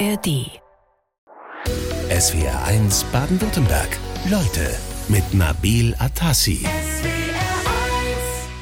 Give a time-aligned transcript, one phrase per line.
[0.00, 0.50] ARD.
[2.10, 3.88] SWR 1 Baden-Württemberg.
[4.28, 4.74] Leute
[5.08, 6.66] mit Nabil Atassi.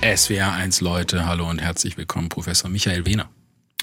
[0.02, 3.30] SWR 1 Leute, hallo und herzlich willkommen, Professor Michael Wehner.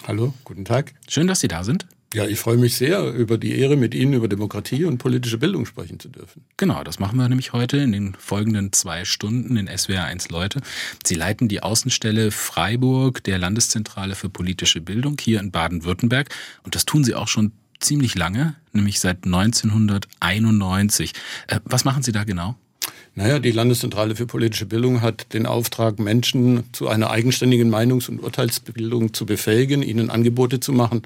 [0.07, 0.93] Hallo, guten Tag.
[1.07, 1.88] Schön, dass Sie da sind.
[2.14, 5.68] Ja, ich freue mich sehr über die Ehre, mit Ihnen über Demokratie und politische Bildung
[5.68, 6.43] sprechen zu dürfen.
[6.57, 10.61] Genau, das machen wir nämlich heute in den folgenden zwei Stunden in SWR 1 Leute.
[11.06, 16.30] Sie leiten die Außenstelle Freiburg der Landeszentrale für politische Bildung hier in Baden-Württemberg.
[16.64, 21.14] Und das tun Sie auch schon ziemlich lange, nämlich seit 1991.
[21.47, 22.55] Äh, was machen Sie da genau?
[23.19, 28.23] Naja, die Landeszentrale für politische Bildung hat den Auftrag, Menschen zu einer eigenständigen Meinungs- und
[28.23, 31.01] Urteilsbildung zu befähigen, ihnen Angebote zu machen,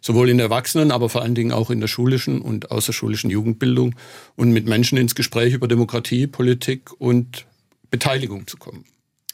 [0.00, 3.96] sowohl in der Erwachsenen, aber vor allen Dingen auch in der schulischen und außerschulischen Jugendbildung
[4.34, 7.44] und mit Menschen ins Gespräch über Demokratie, Politik und
[7.90, 8.86] Beteiligung zu kommen.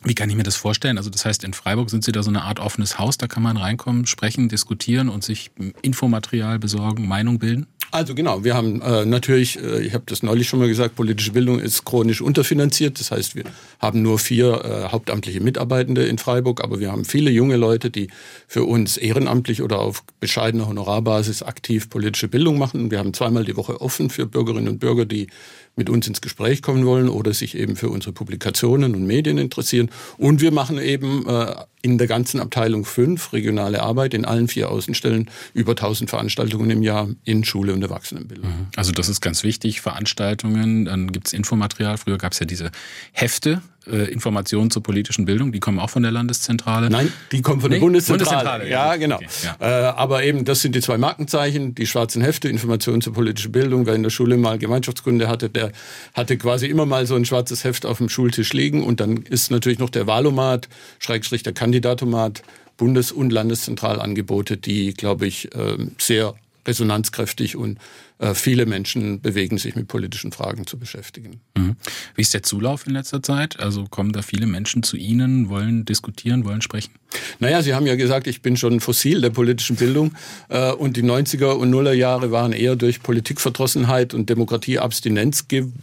[0.03, 0.98] Wie kann ich mir das vorstellen?
[0.98, 3.45] Also das heißt, in Freiburg sind Sie da so eine Art offenes Haus, da kann
[3.45, 7.69] man reinkommen, sprechen, diskutieren und sich Infomaterial besorgen, Meinung bilden?
[7.95, 11.31] Also genau, wir haben äh, natürlich, äh, ich habe das neulich schon mal gesagt, politische
[11.31, 12.98] Bildung ist chronisch unterfinanziert.
[12.98, 13.45] Das heißt, wir
[13.78, 18.09] haben nur vier äh, hauptamtliche Mitarbeitende in Freiburg, aber wir haben viele junge Leute, die
[18.48, 22.91] für uns ehrenamtlich oder auf bescheidener Honorarbasis aktiv politische Bildung machen.
[22.91, 25.28] Wir haben zweimal die Woche offen für Bürgerinnen und Bürger, die
[25.77, 29.91] mit uns ins Gespräch kommen wollen oder sich eben für unsere Publikationen und Medien interessieren.
[30.16, 34.70] Und wir machen eben äh, in der ganzen Abteilung fünf regionale Arbeit in allen vier
[34.70, 38.48] Außenstellen über 1000 Veranstaltungen im Jahr in Schule und Erwachsenenbildung.
[38.48, 38.66] Mhm.
[38.77, 41.98] Also das ist ganz wichtig, Veranstaltungen, dann gibt's Infomaterial.
[41.98, 42.70] Früher gab's ja diese
[43.12, 46.91] Hefte, äh, Informationen zur politischen Bildung, die kommen auch von der Landeszentrale.
[46.91, 48.61] Nein, die kommen von der nee, Bundeszentrale.
[48.61, 48.71] Bundeszentrale.
[48.71, 49.17] Ja, genau.
[49.17, 49.27] Okay,
[49.61, 49.91] ja.
[49.91, 53.87] Äh, aber eben, das sind die zwei Markenzeichen, die schwarzen Hefte, Informationen zur politischen Bildung.
[53.87, 55.73] Wer in der Schule mal Gemeinschaftskunde hatte, der
[56.15, 58.83] hatte quasi immer mal so ein schwarzes Heft auf dem Schultisch liegen.
[58.83, 60.69] Und dann ist natürlich noch der Wahlomat,
[60.99, 62.43] Schrägstrich der Kandidatomat,
[62.77, 66.35] Bundes- und Landeszentralangebote, die, glaube ich, ähm, sehr
[66.67, 67.79] resonanzkräftig und
[68.14, 71.41] äh, viele Menschen bewegen sich mit politischen Fragen zu beschäftigen.
[71.56, 71.77] Mhm.
[72.15, 73.59] Wie ist der Zulauf in letzter Zeit?
[73.59, 76.93] Also kommen da viele Menschen zu Ihnen, wollen diskutieren, wollen sprechen?
[77.41, 80.15] Naja, Sie haben ja gesagt, ich bin schon fossil der politischen Bildung
[80.49, 85.75] äh, und die 90er und Nuller Jahre waren eher durch Politikverdrossenheit und Demokratieabstinenz geprägt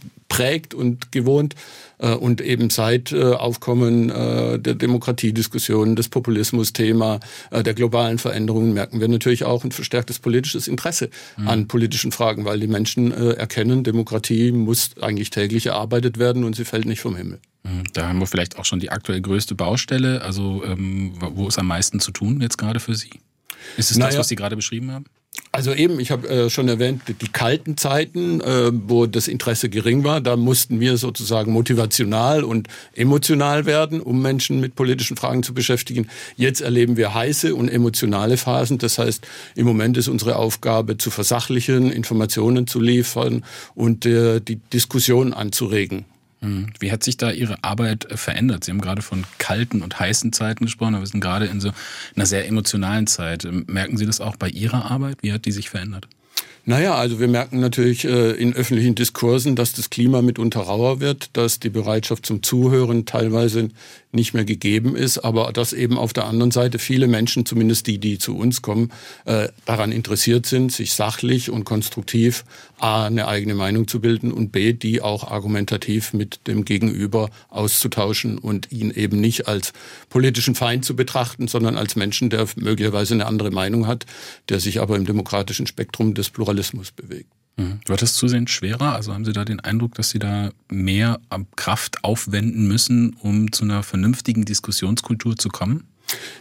[0.74, 1.54] und gewohnt.
[2.02, 7.20] Äh, und eben seit äh, Aufkommen äh, der Demokratiediskussion, des Populismus-Thema,
[7.52, 11.48] der globalen Veränderungen merken wir natürlich auch ein verstärktes politisches Interesse mhm.
[11.48, 16.64] an politischen Fragen, weil die Menschen erkennen, Demokratie muss eigentlich täglich erarbeitet werden und sie
[16.64, 17.40] fällt nicht vom Himmel.
[17.62, 17.84] Mhm.
[17.92, 20.22] Da haben wir vielleicht auch schon die aktuell größte Baustelle.
[20.22, 23.10] Also ähm, wo ist am meisten zu tun jetzt gerade für Sie?
[23.76, 25.04] Ist es naja, das, was Sie gerade beschrieben haben?
[25.54, 30.02] Also eben, ich habe äh, schon erwähnt, die kalten Zeiten, äh, wo das Interesse gering
[30.02, 35.52] war, da mussten wir sozusagen motivational und emotional werden, um Menschen mit politischen Fragen zu
[35.52, 36.08] beschäftigen.
[36.36, 38.78] Jetzt erleben wir heiße und emotionale Phasen.
[38.78, 43.44] Das heißt, im Moment ist unsere Aufgabe zu versachlichen, Informationen zu liefern
[43.74, 46.06] und äh, die Diskussion anzuregen.
[46.42, 46.68] Mhm.
[46.80, 48.64] Wie hat sich da Ihre Arbeit äh, verändert?
[48.64, 51.70] Sie haben gerade von kalten und heißen Zeiten gesprochen, aber wir sind gerade in so
[52.14, 53.46] einer sehr emotionalen Zeit.
[53.66, 55.18] Merken Sie das auch bei Ihrer Arbeit?
[55.22, 56.08] Wie hat die sich verändert?
[56.64, 61.30] Naja, also wir merken natürlich äh, in öffentlichen Diskursen, dass das Klima mitunter rauer wird,
[61.36, 63.70] dass die Bereitschaft zum Zuhören teilweise
[64.12, 67.98] nicht mehr gegeben ist, aber dass eben auf der anderen Seite viele Menschen, zumindest die,
[67.98, 68.92] die zu uns kommen,
[69.24, 72.44] äh, daran interessiert sind, sich sachlich und konstruktiv
[72.78, 78.38] A, eine eigene Meinung zu bilden und B, die auch argumentativ mit dem Gegenüber auszutauschen
[78.38, 79.72] und ihn eben nicht als
[80.10, 84.06] politischen Feind zu betrachten, sondern als Menschen, der möglicherweise eine andere Meinung hat,
[84.48, 86.51] der sich aber im demokratischen Spektrum des Pluralismus
[86.92, 87.32] bewegt.
[87.56, 87.80] Mhm.
[87.86, 88.94] Wird das zusehends schwerer?
[88.94, 91.20] Also haben Sie da den Eindruck, dass Sie da mehr
[91.56, 95.84] Kraft aufwenden müssen, um zu einer vernünftigen Diskussionskultur zu kommen?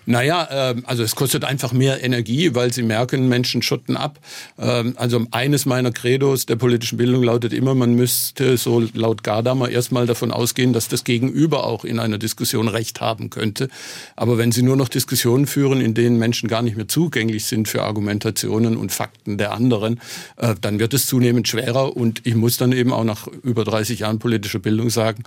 [0.05, 4.19] Naja, äh, also es kostet einfach mehr Energie, weil sie merken, Menschen schotten ab.
[4.59, 9.69] Ähm, also eines meiner Credos der politischen Bildung lautet immer, man müsste so laut Gadamer
[9.69, 13.69] erstmal davon ausgehen, dass das Gegenüber auch in einer Diskussion Recht haben könnte.
[14.15, 17.67] Aber wenn Sie nur noch Diskussionen führen, in denen Menschen gar nicht mehr zugänglich sind
[17.67, 20.01] für Argumentationen und Fakten der anderen,
[20.37, 21.95] äh, dann wird es zunehmend schwerer.
[21.95, 25.23] Und ich muss dann eben auch nach über 30 Jahren politischer Bildung sagen,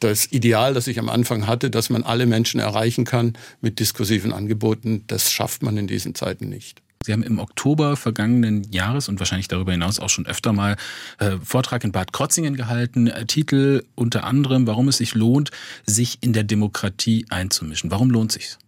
[0.00, 4.32] das Ideal, das ich am Anfang hatte, dass man alle Menschen erreichen kann mit diskursiven
[4.32, 6.82] Angeboten, das schafft man in diesen Zeiten nicht.
[7.04, 10.76] Sie haben im Oktober vergangenen Jahres und wahrscheinlich darüber hinaus auch schon öfter mal
[11.18, 13.06] äh, Vortrag in Bad Krotzingen gehalten.
[13.06, 15.52] Äh, Titel unter anderem, warum es sich lohnt,
[15.86, 17.92] sich in der Demokratie einzumischen.
[17.92, 18.58] Warum lohnt sich's?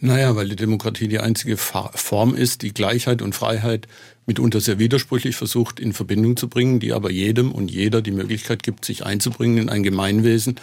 [0.00, 3.86] Naja, weil die Demokratie die einzige Form ist, die Gleichheit und Freiheit
[4.26, 8.62] mitunter sehr widersprüchlich versucht in Verbindung zu bringen, die aber jedem und jeder die Möglichkeit
[8.62, 10.56] gibt, sich einzubringen in ein Gemeinwesen,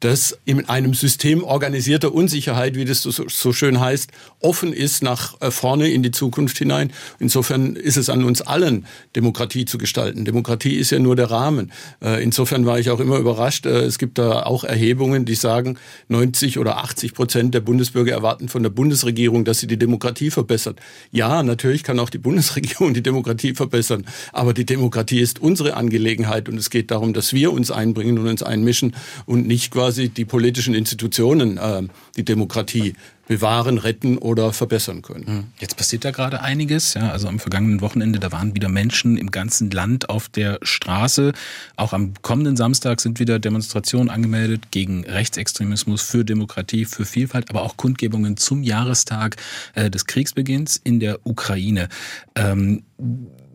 [0.00, 4.10] das in einem System organisierter Unsicherheit, wie das so schön heißt,
[4.40, 6.92] offen ist nach äh, vorne in die Zukunft hinein.
[7.18, 8.86] Insofern ist es an uns allen,
[9.16, 10.24] Demokratie zu gestalten.
[10.24, 11.72] Demokratie ist ja nur der Rahmen.
[12.02, 13.66] Äh, insofern war ich auch immer überrascht.
[13.66, 15.78] Äh, es gibt da auch Erhebungen, die sagen,
[16.08, 20.78] 90 oder 80 Prozent der Bundesbürger erwarten von der Bundesregierung, dass sie die Demokratie verbessert.
[21.10, 24.04] Ja, natürlich kann auch die Bundesregierung die Demokratie verbessern.
[24.32, 28.28] Aber die Demokratie ist unsere Angelegenheit und es geht darum, dass wir uns einbringen und
[28.28, 28.94] uns einmischen
[29.24, 31.82] und nicht quasi die politischen Institutionen äh,
[32.16, 32.94] die Demokratie
[33.28, 35.26] bewahren, retten oder verbessern können.
[35.26, 35.44] Hm.
[35.60, 36.94] Jetzt passiert da gerade einiges.
[36.94, 41.32] Ja, also am vergangenen Wochenende, da waren wieder Menschen im ganzen Land auf der Straße.
[41.76, 47.62] Auch am kommenden Samstag sind wieder Demonstrationen angemeldet gegen Rechtsextremismus, für Demokratie, für Vielfalt, aber
[47.62, 49.36] auch Kundgebungen zum Jahrestag
[49.74, 51.88] äh, des Kriegsbeginns in der Ukraine.
[52.34, 52.82] Ähm,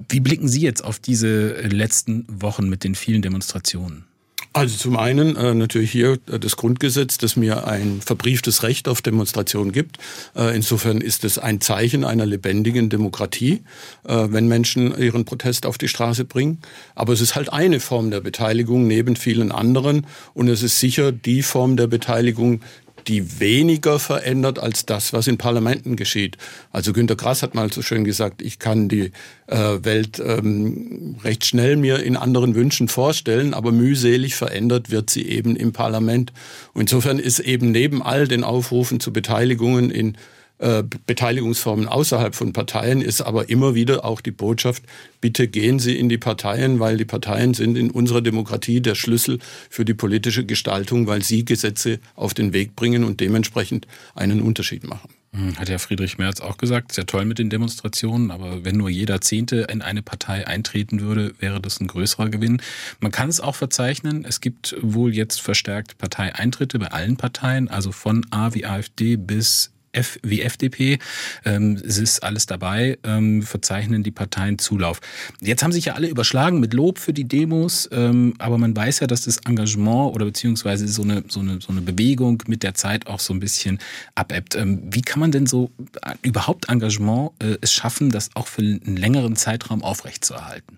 [0.07, 4.05] wie blicken Sie jetzt auf diese letzten Wochen mit den vielen Demonstrationen?
[4.55, 9.01] Also zum einen äh, natürlich hier äh, das Grundgesetz, das mir ein verbrieftes Recht auf
[9.01, 9.97] Demonstration gibt.
[10.35, 13.63] Äh, insofern ist es ein Zeichen einer lebendigen Demokratie,
[14.07, 16.59] äh, wenn Menschen ihren Protest auf die Straße bringen.
[16.93, 20.05] Aber es ist halt eine Form der Beteiligung neben vielen anderen
[20.35, 22.61] und es ist sicher die Form der Beteiligung,
[23.07, 26.37] die weniger verändert als das, was in Parlamenten geschieht.
[26.71, 29.11] Also Günter Grass hat mal so schön gesagt, ich kann die
[29.47, 35.27] äh, Welt ähm, recht schnell mir in anderen Wünschen vorstellen, aber mühselig verändert wird sie
[35.27, 36.33] eben im Parlament.
[36.73, 40.17] Und insofern ist eben neben all den Aufrufen zu Beteiligungen in
[40.57, 44.83] Beteiligungsformen außerhalb von Parteien ist aber immer wieder auch die Botschaft,
[45.19, 49.39] bitte gehen Sie in die Parteien, weil die Parteien sind in unserer Demokratie der Schlüssel
[49.69, 54.87] für die politische Gestaltung, weil sie Gesetze auf den Weg bringen und dementsprechend einen Unterschied
[54.87, 55.09] machen.
[55.33, 58.89] Hm, hat ja Friedrich Merz auch gesagt, sehr toll mit den Demonstrationen, aber wenn nur
[58.89, 62.61] jeder Zehnte in eine Partei eintreten würde, wäre das ein größerer Gewinn.
[62.99, 67.91] Man kann es auch verzeichnen, es gibt wohl jetzt verstärkt Parteieintritte bei allen Parteien, also
[67.91, 70.99] von A wie AfD bis F wie FDP.
[71.45, 74.99] Ähm, es ist alles dabei, ähm, verzeichnen die Parteien Zulauf.
[75.41, 78.99] Jetzt haben sich ja alle überschlagen mit Lob für die Demos, ähm, aber man weiß
[78.99, 82.73] ja, dass das Engagement oder beziehungsweise so eine, so eine, so eine Bewegung mit der
[82.73, 83.79] Zeit auch so ein bisschen
[84.15, 84.55] abebbt.
[84.55, 88.61] Ähm, wie kann man denn so äh, überhaupt Engagement äh, es schaffen, das auch für
[88.61, 90.77] einen längeren Zeitraum aufrechtzuerhalten?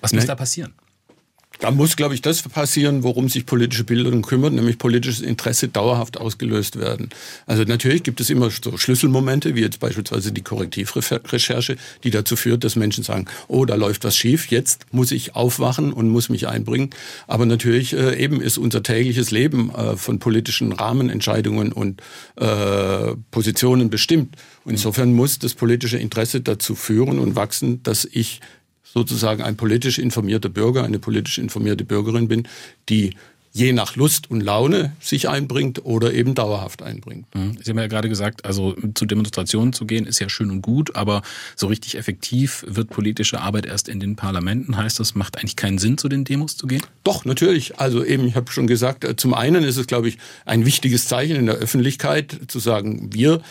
[0.00, 0.74] Was muss da passieren?
[1.60, 6.16] Da muss, glaube ich, das passieren, worum sich politische Bildung kümmert, nämlich politisches Interesse dauerhaft
[6.18, 7.10] ausgelöst werden.
[7.46, 12.64] Also natürlich gibt es immer so Schlüsselmomente, wie jetzt beispielsweise die Korrektivrecherche, die dazu führt,
[12.64, 16.48] dass Menschen sagen, oh, da läuft was schief, jetzt muss ich aufwachen und muss mich
[16.48, 16.90] einbringen.
[17.26, 22.00] Aber natürlich äh, eben ist unser tägliches Leben äh, von politischen Rahmenentscheidungen und
[22.36, 24.34] äh, Positionen bestimmt.
[24.64, 28.40] Und insofern muss das politische Interesse dazu führen und wachsen, dass ich
[28.92, 32.48] sozusagen ein politisch informierter Bürger, eine politisch informierte Bürgerin bin,
[32.88, 33.14] die
[33.52, 37.26] je nach Lust und Laune sich einbringt oder eben dauerhaft einbringt.
[37.34, 37.56] Mhm.
[37.60, 40.94] Sie haben ja gerade gesagt, also zu Demonstrationen zu gehen ist ja schön und gut,
[40.94, 41.22] aber
[41.56, 44.76] so richtig effektiv wird politische Arbeit erst in den Parlamenten.
[44.76, 46.82] Heißt das, macht eigentlich keinen Sinn, zu den Demos zu gehen?
[47.02, 47.78] Doch, natürlich.
[47.78, 51.08] Also eben, ich habe schon gesagt, äh, zum einen ist es, glaube ich, ein wichtiges
[51.08, 53.42] Zeichen in der Öffentlichkeit zu sagen, wir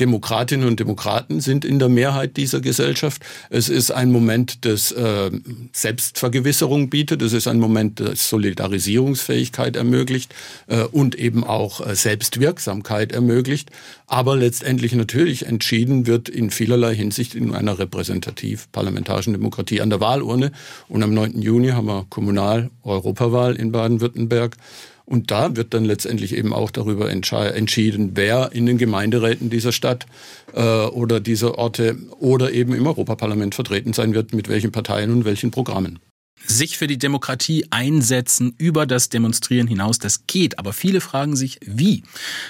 [0.00, 3.22] Demokratinnen und Demokraten sind in der Mehrheit dieser Gesellschaft.
[3.50, 5.30] Es ist ein Moment, das äh,
[5.72, 7.22] Selbstvergewisserung bietet.
[7.22, 10.34] Es ist ein Moment, das Solidarisierungsfähigkeit ermöglicht
[10.66, 13.70] äh, und eben auch äh, Selbstwirksamkeit ermöglicht.
[14.06, 20.52] Aber letztendlich natürlich entschieden wird in vielerlei Hinsicht in einer repräsentativ-parlamentarischen Demokratie an der Wahlurne.
[20.88, 21.40] Und am 9.
[21.40, 24.56] Juni haben wir Kommunal-Europawahl in Baden-Württemberg.
[25.06, 30.06] Und da wird dann letztendlich eben auch darüber entschieden, wer in den Gemeinderäten dieser Stadt
[30.54, 35.24] äh, oder dieser Orte oder eben im Europaparlament vertreten sein wird, mit welchen Parteien und
[35.24, 35.98] welchen Programmen
[36.46, 39.98] sich für die Demokratie einsetzen über das Demonstrieren hinaus.
[39.98, 42.02] Das geht, aber viele fragen sich, wie.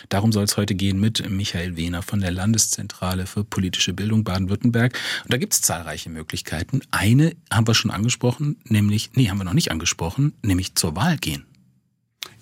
[0.09, 4.99] Darum soll es heute gehen mit Michael Wehner von der Landeszentrale für politische Bildung Baden-Württemberg.
[5.25, 6.81] Und da gibt es zahlreiche Möglichkeiten.
[6.91, 11.17] Eine haben wir schon angesprochen, nämlich, nee, haben wir noch nicht angesprochen, nämlich zur Wahl
[11.19, 11.45] gehen.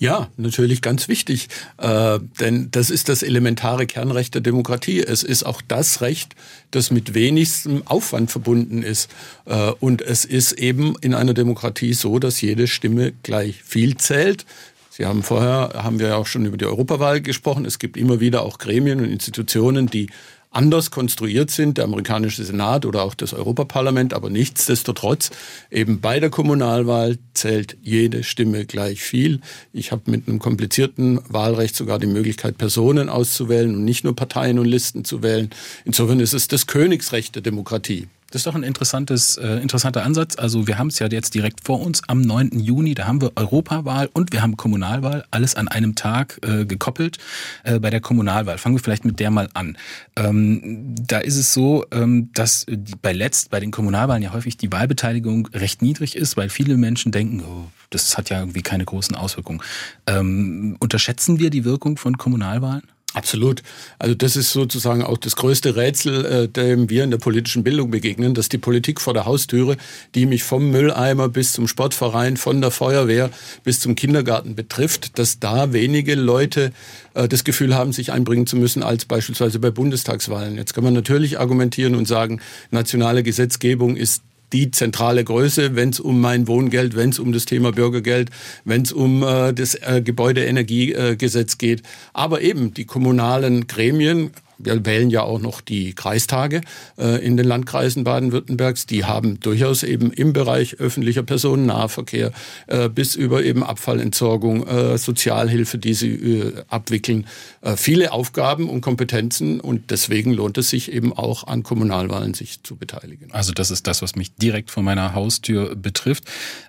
[0.03, 1.47] Ja, natürlich ganz wichtig,
[1.79, 4.99] äh, denn das ist das elementare Kernrecht der Demokratie.
[4.99, 6.35] Es ist auch das Recht,
[6.73, 9.09] das mit wenigstem Aufwand verbunden ist.
[9.45, 14.45] Äh, und es ist eben in einer Demokratie so, dass jede Stimme gleich viel zählt.
[14.91, 17.65] Sie haben vorher, haben wir ja auch schon über die Europawahl gesprochen.
[17.65, 20.09] Es gibt immer wieder auch Gremien und Institutionen, die
[20.53, 25.31] anders konstruiert sind, der amerikanische Senat oder auch das Europaparlament, aber nichtsdestotrotz
[25.71, 29.41] eben bei der Kommunalwahl zählt jede Stimme gleich viel.
[29.73, 34.59] Ich habe mit einem komplizierten Wahlrecht sogar die Möglichkeit, Personen auszuwählen und nicht nur Parteien
[34.59, 35.51] und Listen zu wählen.
[35.85, 38.09] Insofern ist es das Königsrecht der Demokratie.
[38.33, 40.39] Das ist doch ein interessantes, äh, interessanter Ansatz.
[40.39, 42.59] Also wir haben es ja jetzt direkt vor uns am 9.
[42.61, 47.19] Juni, da haben wir Europawahl und wir haben Kommunalwahl, alles an einem Tag äh, gekoppelt.
[47.62, 49.77] Äh, bei der Kommunalwahl fangen wir vielleicht mit der mal an.
[50.17, 54.57] Ähm, da ist es so, ähm, dass die, bei letzt bei den Kommunalwahlen ja häufig
[54.57, 58.87] die Wahlbeteiligung recht niedrig ist, weil viele Menschen denken, oh, das hat ja irgendwie keine
[58.87, 59.61] großen Auswirkungen.
[60.07, 62.85] Ähm, unterschätzen wir die Wirkung von Kommunalwahlen?
[63.14, 63.62] Absolut.
[63.99, 67.90] Also das ist sozusagen auch das größte Rätsel, äh, dem wir in der politischen Bildung
[67.90, 69.76] begegnen, dass die Politik vor der Haustüre,
[70.14, 73.31] die mich vom Mülleimer bis zum Sportverein, von der Feuerwehr
[73.64, 76.73] bis zum Kindergarten betrifft, dass da wenige Leute
[77.12, 80.57] äh, das Gefühl haben, sich einbringen zu müssen, als beispielsweise bei Bundestagswahlen.
[80.57, 82.40] Jetzt kann man natürlich argumentieren und sagen,
[82.71, 84.23] nationale Gesetzgebung ist
[84.53, 88.31] die zentrale Größe, wenn es um mein Wohngeld, wenn es um das Thema Bürgergeld,
[88.65, 91.83] wenn es um äh, das äh, Gebäudeenergiegesetz geht.
[92.13, 96.61] Aber eben die kommunalen Gremien wir wählen ja auch noch die Kreistage
[96.99, 98.87] äh, in den Landkreisen Baden-Württembergs.
[98.87, 102.33] Die haben durchaus eben im Bereich öffentlicher Personennahverkehr
[102.67, 107.27] äh, bis über eben Abfallentsorgung, äh, Sozialhilfe, die sie äh, abwickeln,
[107.61, 109.61] äh, viele Aufgaben und Kompetenzen.
[109.61, 113.33] Und deswegen lohnt es sich eben auch an Kommunalwahlen sich zu beteiligen.
[113.33, 116.25] Also das ist das, was mich direkt vor meiner Haustür betrifft.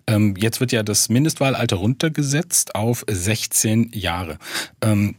[0.08, 4.38] Ähm, jetzt wird ja das Mindestwahlalter runtergesetzt auf 16 Jahre.
[4.82, 5.16] Ähm,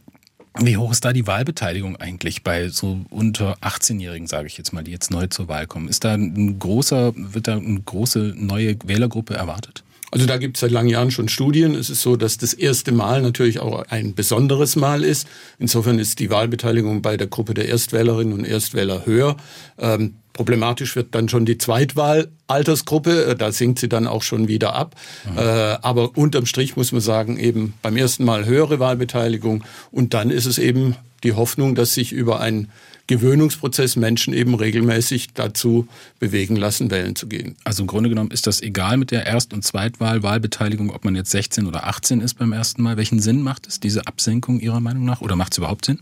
[0.59, 4.83] wie hoch ist da die Wahlbeteiligung eigentlich bei so unter 18-Jährigen, sage ich jetzt mal,
[4.83, 5.87] die jetzt neu zur Wahl kommen?
[5.87, 9.83] Ist da ein großer, wird da eine große neue Wählergruppe erwartet?
[10.11, 11.75] Also da gibt es seit langen Jahren schon Studien.
[11.75, 15.27] Es ist so, dass das erste Mal natürlich auch ein besonderes Mal ist.
[15.59, 19.35] Insofern ist die Wahlbeteiligung bei der Gruppe der Erstwählerinnen und Erstwähler höher.
[19.77, 24.75] Ähm, Problematisch wird dann schon die Zweitwahlaltersgruppe, äh, da sinkt sie dann auch schon wieder
[24.75, 24.93] ab.
[25.31, 25.37] Mhm.
[25.37, 25.41] Äh,
[25.81, 30.45] aber unterm Strich muss man sagen, eben beim ersten Mal höhere Wahlbeteiligung und dann ist
[30.45, 32.69] es eben die Hoffnung, dass sich über ein
[33.07, 35.87] Gewöhnungsprozess Menschen eben regelmäßig dazu
[36.19, 37.55] bewegen lassen, wählen zu gehen.
[37.63, 41.15] Also im Grunde genommen ist das egal mit der Erst- und Zweitwahl, Wahlbeteiligung, ob man
[41.15, 42.97] jetzt 16 oder 18 ist beim ersten Mal.
[42.97, 45.21] Welchen Sinn macht es, diese Absenkung Ihrer Meinung nach?
[45.21, 45.99] Oder macht es überhaupt Sinn?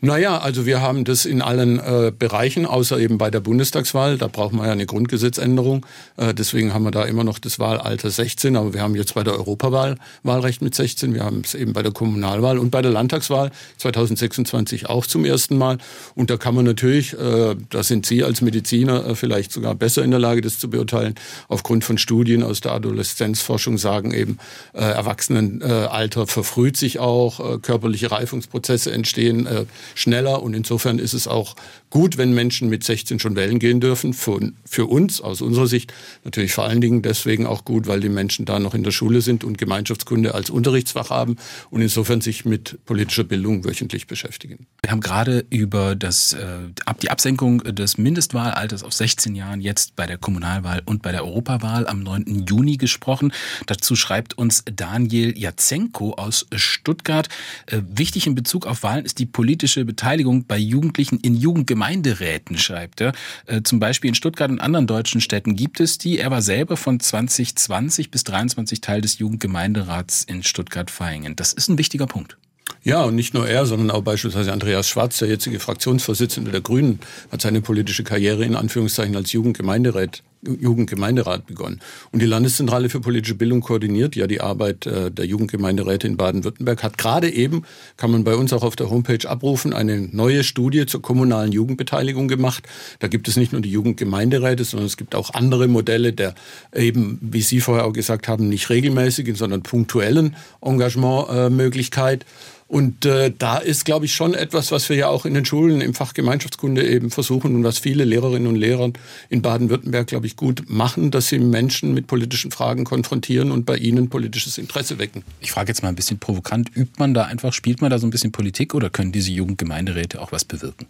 [0.00, 4.18] Naja, also wir haben das in allen äh, Bereichen, außer eben bei der Bundestagswahl.
[4.18, 5.86] Da braucht man ja eine Grundgesetzänderung.
[6.16, 8.56] Äh, deswegen haben wir da immer noch das Wahlalter 16.
[8.56, 11.14] Aber wir haben jetzt bei der Europawahl Wahlrecht mit 16.
[11.14, 15.56] Wir haben es eben bei der Kommunalwahl und bei der Landtagswahl 2026 auch zum ersten
[15.56, 15.78] Mal.
[16.16, 20.02] Und da kann man natürlich, äh, da sind Sie als Mediziner äh, vielleicht sogar besser
[20.02, 21.14] in der Lage, das zu beurteilen,
[21.48, 24.38] aufgrund von Studien aus der Adoleszenzforschung sagen eben,
[24.72, 31.28] äh, Erwachsenenalter verfrüht sich auch, äh, körperliche Reifungsprozesse entstehen äh, schneller und insofern ist es
[31.28, 31.54] auch
[31.90, 34.14] gut, wenn Menschen mit 16 schon wählen gehen dürfen.
[34.14, 35.92] Für, für uns, aus unserer Sicht,
[36.24, 39.20] natürlich vor allen Dingen deswegen auch gut, weil die Menschen da noch in der Schule
[39.20, 41.36] sind und Gemeinschaftskunde als Unterrichtsfach haben
[41.68, 44.66] und insofern sich mit politischer Bildung wöchentlich beschäftigen.
[44.82, 46.70] Wir haben gerade über das, äh,
[47.02, 51.86] die Absenkung des Mindestwahlalters auf 16 Jahren jetzt bei der Kommunalwahl und bei der Europawahl
[51.86, 52.46] am 9.
[52.48, 53.32] Juni gesprochen.
[53.66, 57.28] Dazu schreibt uns Daniel Jazenko aus Stuttgart.
[57.66, 62.58] Äh, wichtig in Bezug auf Wahlen ist die politische Beteiligung bei Jugendlichen in Jugendgemeinschaften Gemeinderäten,
[62.58, 63.12] schreibt er.
[63.46, 66.18] Äh, zum Beispiel in Stuttgart und anderen deutschen Städten gibt es die.
[66.18, 71.34] Er war selber von 2020 bis 23 Teil des Jugendgemeinderats in Stuttgart-Vaihingen.
[71.34, 72.36] Das ist ein wichtiger Punkt.
[72.84, 76.98] Ja, und nicht nur er, sondern auch beispielsweise Andreas Schwarz, der jetzige Fraktionsvorsitzende der Grünen,
[77.30, 81.80] hat seine politische Karriere in Anführungszeichen als Jugendgemeinderat Jugendgemeinderat begonnen.
[82.10, 86.82] Und die Landeszentrale für politische Bildung koordiniert ja die Arbeit äh, der Jugendgemeinderäte in Baden-Württemberg,
[86.82, 87.62] hat gerade eben,
[87.96, 92.26] kann man bei uns auch auf der Homepage abrufen, eine neue Studie zur kommunalen Jugendbeteiligung
[92.26, 92.66] gemacht.
[92.98, 96.34] Da gibt es nicht nur die Jugendgemeinderäte, sondern es gibt auch andere Modelle der
[96.74, 102.22] eben, wie Sie vorher auch gesagt haben, nicht regelmäßigen, sondern punktuellen Engagementmöglichkeit.
[102.22, 102.26] Äh,
[102.72, 105.82] und äh, da ist, glaube ich, schon etwas, was wir ja auch in den Schulen
[105.82, 108.90] im Fach Gemeinschaftskunde eben versuchen und was viele Lehrerinnen und Lehrer
[109.28, 113.76] in Baden-Württemberg, glaube ich, gut machen, dass sie Menschen mit politischen Fragen konfrontieren und bei
[113.76, 115.22] ihnen politisches Interesse wecken.
[115.40, 118.06] Ich frage jetzt mal ein bisschen provokant, übt man da einfach, spielt man da so
[118.06, 120.86] ein bisschen Politik oder können diese Jugendgemeinderäte auch was bewirken?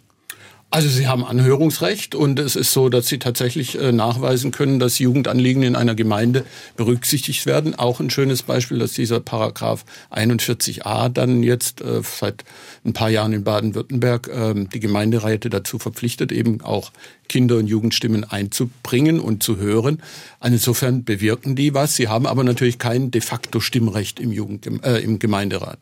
[0.73, 4.97] Also Sie haben Anhörungsrecht und es ist so, dass Sie tatsächlich äh, nachweisen können, dass
[4.97, 7.75] Jugendanliegen in einer Gemeinde berücksichtigt werden.
[7.75, 12.43] Auch ein schönes Beispiel, dass dieser Paragraph 41a dann jetzt äh, seit
[12.83, 16.91] ein paar Jahren in Baden-Württemberg äh, die Gemeinderäte dazu verpflichtet, eben auch
[17.29, 20.01] Kinder- und Jugendstimmen einzubringen und zu hören.
[20.39, 21.95] Also insofern bewirken die was.
[21.95, 25.77] Sie haben aber natürlich kein de facto Stimmrecht im, Jugend, äh, im Gemeinderat.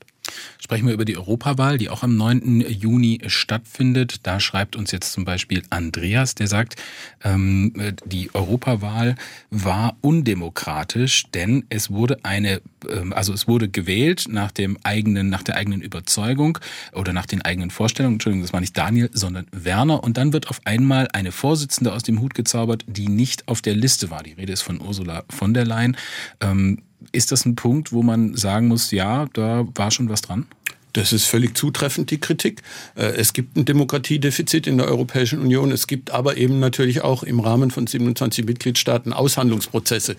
[0.60, 2.62] Sprechen wir über die Europawahl, die auch am 9.
[2.62, 4.20] Juni stattfindet.
[4.24, 6.76] Da schreibt uns jetzt zum Beispiel Andreas, der sagt,
[7.24, 7.74] ähm,
[8.06, 9.16] die Europawahl
[9.50, 15.44] war undemokratisch, denn es wurde eine, ähm, also es wurde gewählt nach dem eigenen, nach
[15.44, 16.58] der eigenen Überzeugung
[16.94, 18.16] oder nach den eigenen Vorstellungen.
[18.16, 20.04] Entschuldigung, das war nicht Daniel, sondern Werner.
[20.04, 23.76] Und dann wird auf einmal eine Vorsitzende aus dem Hut gezaubert, die nicht auf der
[23.76, 24.24] Liste war.
[24.24, 25.98] Die Rede ist von Ursula von der Leyen.
[26.40, 30.46] Ähm, ist das ein Punkt, wo man sagen muss, ja, da war schon was dran?
[30.93, 32.62] Das ist völlig zutreffend, die Kritik.
[32.95, 35.71] Äh, es gibt ein Demokratiedefizit in der Europäischen Union.
[35.71, 40.15] Es gibt aber eben natürlich auch im Rahmen von 27 Mitgliedstaaten Aushandlungsprozesse,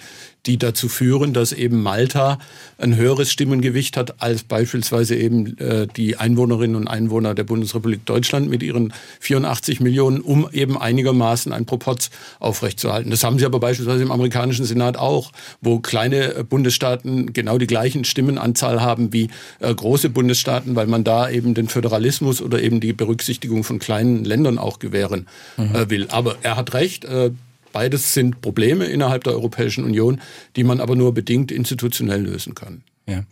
[0.47, 2.39] die dazu führen, dass eben Malta
[2.79, 8.49] ein höheres Stimmengewicht hat als beispielsweise eben äh, die Einwohnerinnen und Einwohner der Bundesrepublik Deutschland
[8.49, 12.11] mit ihren 84 Millionen, um eben einigermaßen ein Proporz
[12.41, 13.11] aufrechtzuerhalten.
[13.11, 18.05] Das haben sie aber beispielsweise im amerikanischen Senat auch, wo kleine Bundesstaaten genau die gleichen
[18.05, 19.29] Stimmenanzahl haben wie
[19.61, 24.25] äh, große Bundesstaaten, weil man da eben den Föderalismus oder eben die Berücksichtigung von kleinen
[24.25, 25.27] Ländern auch gewähren
[25.57, 25.75] mhm.
[25.75, 26.09] äh, will.
[26.11, 27.05] Aber er hat recht.
[27.05, 27.31] Äh,
[27.73, 30.21] Beides sind Probleme innerhalb der Europäischen Union,
[30.57, 32.83] die man aber nur bedingt institutionell lösen kann.
[33.09, 33.25] Ja.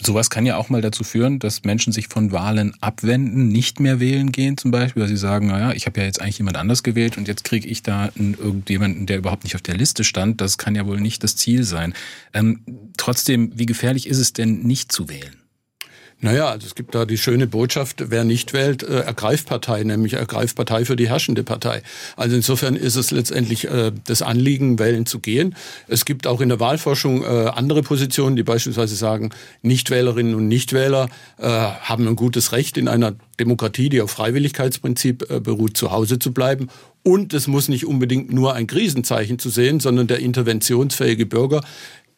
[0.00, 4.00] Sowas kann ja auch mal dazu führen, dass Menschen sich von Wahlen abwenden, nicht mehr
[4.00, 6.82] wählen gehen zum Beispiel, weil sie sagen, naja, ich habe ja jetzt eigentlich jemand anders
[6.82, 10.40] gewählt und jetzt kriege ich da einen, irgendjemanden, der überhaupt nicht auf der Liste stand.
[10.40, 11.94] Das kann ja wohl nicht das Ziel sein.
[12.32, 12.62] Ähm,
[12.96, 15.41] trotzdem, wie gefährlich ist es denn, nicht zu wählen?
[16.24, 20.12] Naja, also es gibt da die schöne Botschaft, wer nicht wählt, äh, ergreift Partei, nämlich
[20.12, 21.82] ergreift Partei für die herrschende Partei.
[22.14, 25.56] Also insofern ist es letztendlich äh, das Anliegen, wählen zu gehen.
[25.88, 29.30] Es gibt auch in der Wahlforschung äh, andere Positionen, die beispielsweise sagen,
[29.62, 35.40] Nichtwählerinnen und Nichtwähler äh, haben ein gutes Recht in einer Demokratie, die auf Freiwilligkeitsprinzip äh,
[35.40, 36.68] beruht, zu Hause zu bleiben
[37.04, 41.62] und es muss nicht unbedingt nur ein Krisenzeichen zu sehen, sondern der interventionsfähige Bürger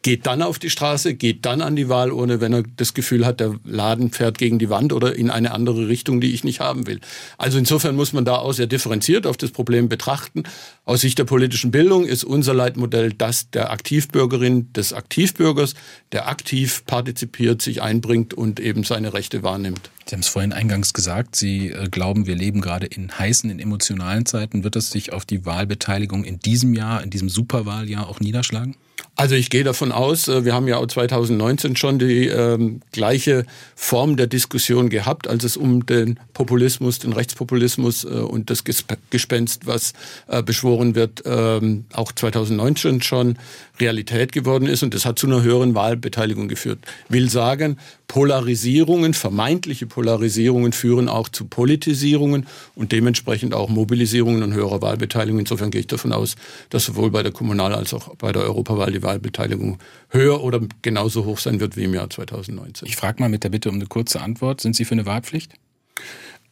[0.04, 3.40] geht dann auf die Straße, geht dann an die Wahlurne, wenn er das Gefühl hat,
[3.40, 6.87] der Laden fährt gegen die Wand oder in eine andere Richtung, die ich nicht haben
[6.87, 7.00] will.
[7.38, 10.42] Also insofern muss man da auch sehr differenziert auf das Problem betrachten.
[10.84, 15.73] Aus Sicht der politischen Bildung ist unser Leitmodell das der Aktivbürgerin, des Aktivbürgers,
[16.12, 19.90] der aktiv partizipiert, sich einbringt und eben seine Rechte wahrnimmt.
[20.06, 23.58] Sie haben es vorhin eingangs gesagt, Sie äh, glauben, wir leben gerade in heißen, in
[23.58, 24.64] emotionalen Zeiten.
[24.64, 28.76] Wird das sich auf die Wahlbeteiligung in diesem Jahr, in diesem Superwahljahr auch niederschlagen?
[29.16, 33.47] Also ich gehe davon aus, äh, wir haben ja auch 2019 schon die ähm, gleiche
[33.76, 39.66] Form der Diskussion gehabt, als es um den Populismus, den Rechtspopulismus äh, und das Gespenst,
[39.66, 39.92] was
[40.26, 43.38] äh, beschworen wird, ähm, auch 2019 schon
[43.80, 46.78] Realität geworden ist und das hat zu einer höheren Wahlbeteiligung geführt.
[47.08, 54.80] Will sagen, Polarisierungen, vermeintliche Polarisierungen führen auch zu Politisierungen und dementsprechend auch Mobilisierungen und höherer
[54.80, 55.40] Wahlbeteiligung.
[55.40, 56.37] Insofern gehe ich davon aus,
[56.70, 59.78] dass sowohl bei der Kommunal- als auch bei der Europawahl die Wahlbeteiligung
[60.10, 62.87] höher oder genauso hoch sein wird wie im Jahr 2019.
[62.87, 64.60] Ich frage mal mit der Bitte um eine kurze Antwort.
[64.60, 65.52] Sind Sie für eine Wahlpflicht?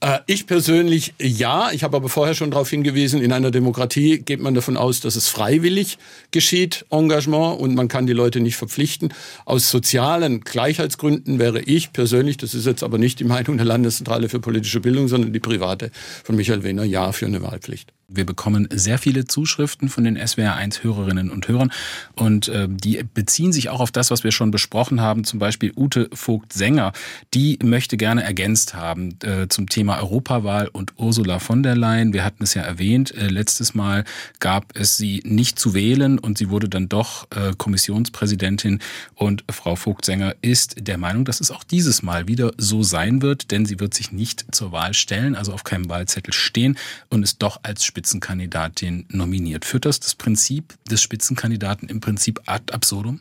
[0.03, 1.71] Äh, ich persönlich ja.
[1.73, 5.15] Ich habe aber vorher schon darauf hingewiesen, in einer Demokratie geht man davon aus, dass
[5.15, 5.97] es freiwillig
[6.33, 9.15] geschieht, Engagement, und man kann die Leute nicht verpflichten.
[9.45, 14.29] Aus sozialen Gleichheitsgründen wäre ich persönlich, das ist jetzt aber nicht die Meinung der Landeszentrale
[14.29, 15.93] für politische Bildung, sondern die private
[16.25, 17.93] von Michael Wehner, ja für eine Wahlpflicht.
[18.15, 21.73] Wir bekommen sehr viele Zuschriften von den SWR1-Hörerinnen und Hörern
[22.15, 25.25] und äh, die beziehen sich auch auf das, was wir schon besprochen haben.
[25.25, 26.93] Zum Beispiel Ute Vogt-Sänger,
[27.35, 32.13] die möchte gerne ergänzt haben äh, zum Thema Europawahl und Ursula von der Leyen.
[32.13, 34.05] Wir hatten es ja erwähnt, äh, letztes Mal
[34.41, 38.81] gab es sie nicht zu wählen und sie wurde dann doch äh, Kommissionspräsidentin
[39.15, 43.51] und Frau Vogt-Sänger ist der Meinung, dass es auch dieses Mal wieder so sein wird,
[43.51, 46.77] denn sie wird sich nicht zur Wahl stellen, also auf keinem Wahlzettel stehen
[47.09, 49.65] und ist doch als Spitzenkandidatin Spitzenkandidatin nominiert.
[49.65, 53.21] Führt das das Prinzip des Spitzenkandidaten im Prinzip ad absurdum?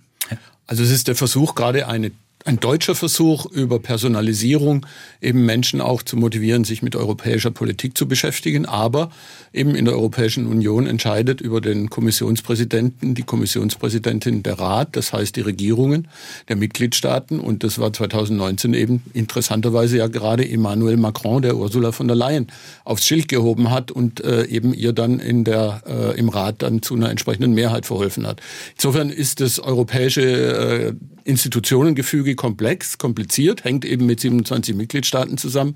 [0.65, 2.11] Also es ist der Versuch, gerade eine
[2.45, 4.85] ein deutscher Versuch, über Personalisierung
[5.21, 8.65] eben Menschen auch zu motivieren, sich mit europäischer Politik zu beschäftigen.
[8.65, 9.11] Aber
[9.53, 15.35] eben in der Europäischen Union entscheidet über den Kommissionspräsidenten, die Kommissionspräsidentin der Rat, das heißt
[15.35, 16.07] die Regierungen
[16.49, 17.39] der Mitgliedstaaten.
[17.39, 22.47] Und das war 2019 eben interessanterweise ja gerade Emmanuel Macron, der Ursula von der Leyen
[22.85, 26.81] aufs Schild gehoben hat und äh, eben ihr dann in der, äh, im Rat dann
[26.81, 28.41] zu einer entsprechenden Mehrheit verholfen hat.
[28.75, 35.73] Insofern ist das europäische äh, Institutionengefüge komplex, kompliziert, hängt eben mit 27 Mitgliedstaaten zusammen.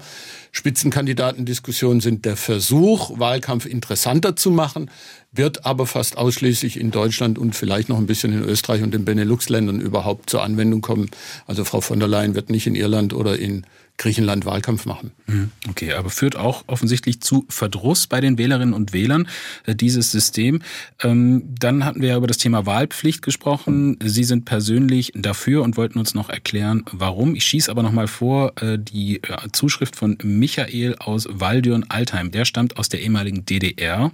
[0.51, 4.89] Spitzenkandidatendiskussionen sind der Versuch, Wahlkampf interessanter zu machen,
[5.31, 9.05] wird aber fast ausschließlich in Deutschland und vielleicht noch ein bisschen in Österreich und den
[9.05, 11.09] Benelux-Ländern überhaupt zur Anwendung kommen.
[11.45, 13.65] Also Frau von der Leyen wird nicht in Irland oder in
[13.97, 15.11] Griechenland Wahlkampf machen.
[15.27, 15.51] Mhm.
[15.69, 19.27] Okay, aber führt auch offensichtlich zu Verdruss bei den Wählerinnen und Wählern
[19.65, 20.61] äh, dieses System.
[21.01, 23.97] Ähm, dann hatten wir ja über das Thema Wahlpflicht gesprochen.
[24.03, 27.35] Sie sind persönlich dafür und wollten uns noch erklären, warum.
[27.35, 32.31] Ich schieße aber noch mal vor äh, die äh, Zuschrift von Michael aus Waldürn-Altheim.
[32.31, 34.11] Der stammt aus der ehemaligen DDR.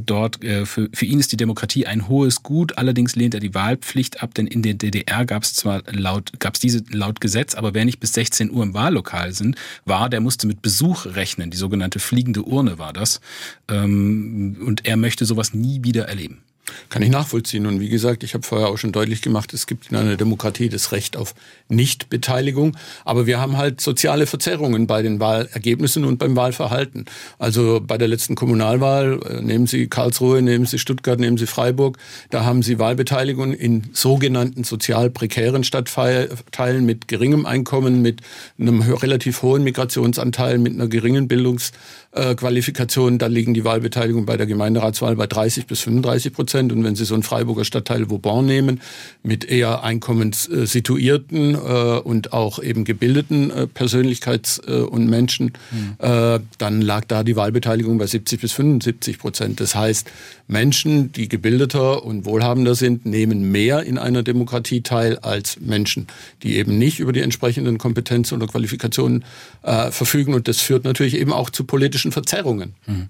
[0.00, 2.78] Dort für, ihn ist die Demokratie ein hohes Gut.
[2.78, 6.54] Allerdings lehnt er die Wahlpflicht ab, denn in der DDR gab es zwar laut gab
[6.54, 10.20] es diese laut Gesetz, aber wer nicht bis 16 Uhr im Wahllokal sind, war, der
[10.20, 11.50] musste mit Besuch rechnen.
[11.50, 13.20] Die sogenannte fliegende Urne war das.
[13.68, 16.42] Ähm, und er möchte sowas nie wieder erleben.
[16.88, 17.66] Kann ich nachvollziehen.
[17.66, 20.68] Und wie gesagt, ich habe vorher auch schon deutlich gemacht, es gibt in einer Demokratie
[20.68, 21.34] das Recht auf
[21.68, 22.76] Nichtbeteiligung.
[23.04, 27.04] Aber wir haben halt soziale Verzerrungen bei den Wahlergebnissen und beim Wahlverhalten.
[27.38, 31.98] Also bei der letzten Kommunalwahl, äh, nehmen Sie Karlsruhe, nehmen Sie Stuttgart, nehmen Sie Freiburg,
[32.30, 38.22] da haben Sie Wahlbeteiligung in sogenannten sozial prekären Stadtteilen mit geringem Einkommen, mit
[38.58, 43.18] einem relativ hohen Migrationsanteil, mit einer geringen Bildungsqualifikation.
[43.18, 46.53] Da liegen die Wahlbeteiligung bei der Gemeinderatswahl bei 30 bis 35 Prozent.
[46.54, 46.72] Prozent.
[46.72, 48.80] Und wenn Sie so einen Freiburger Stadtteil Vauban nehmen,
[49.22, 51.58] mit eher einkommenssituierten äh,
[51.98, 55.96] und auch eben gebildeten äh, Persönlichkeits- äh, und Menschen, mhm.
[55.98, 59.60] äh, dann lag da die Wahlbeteiligung bei 70 bis 75 Prozent.
[59.60, 60.08] Das heißt,
[60.46, 66.06] Menschen, die gebildeter und wohlhabender sind, nehmen mehr in einer Demokratie teil als Menschen,
[66.42, 69.24] die eben nicht über die entsprechenden Kompetenzen oder Qualifikationen
[69.62, 70.34] äh, verfügen.
[70.34, 72.74] Und das führt natürlich eben auch zu politischen Verzerrungen.
[72.86, 73.08] Mhm.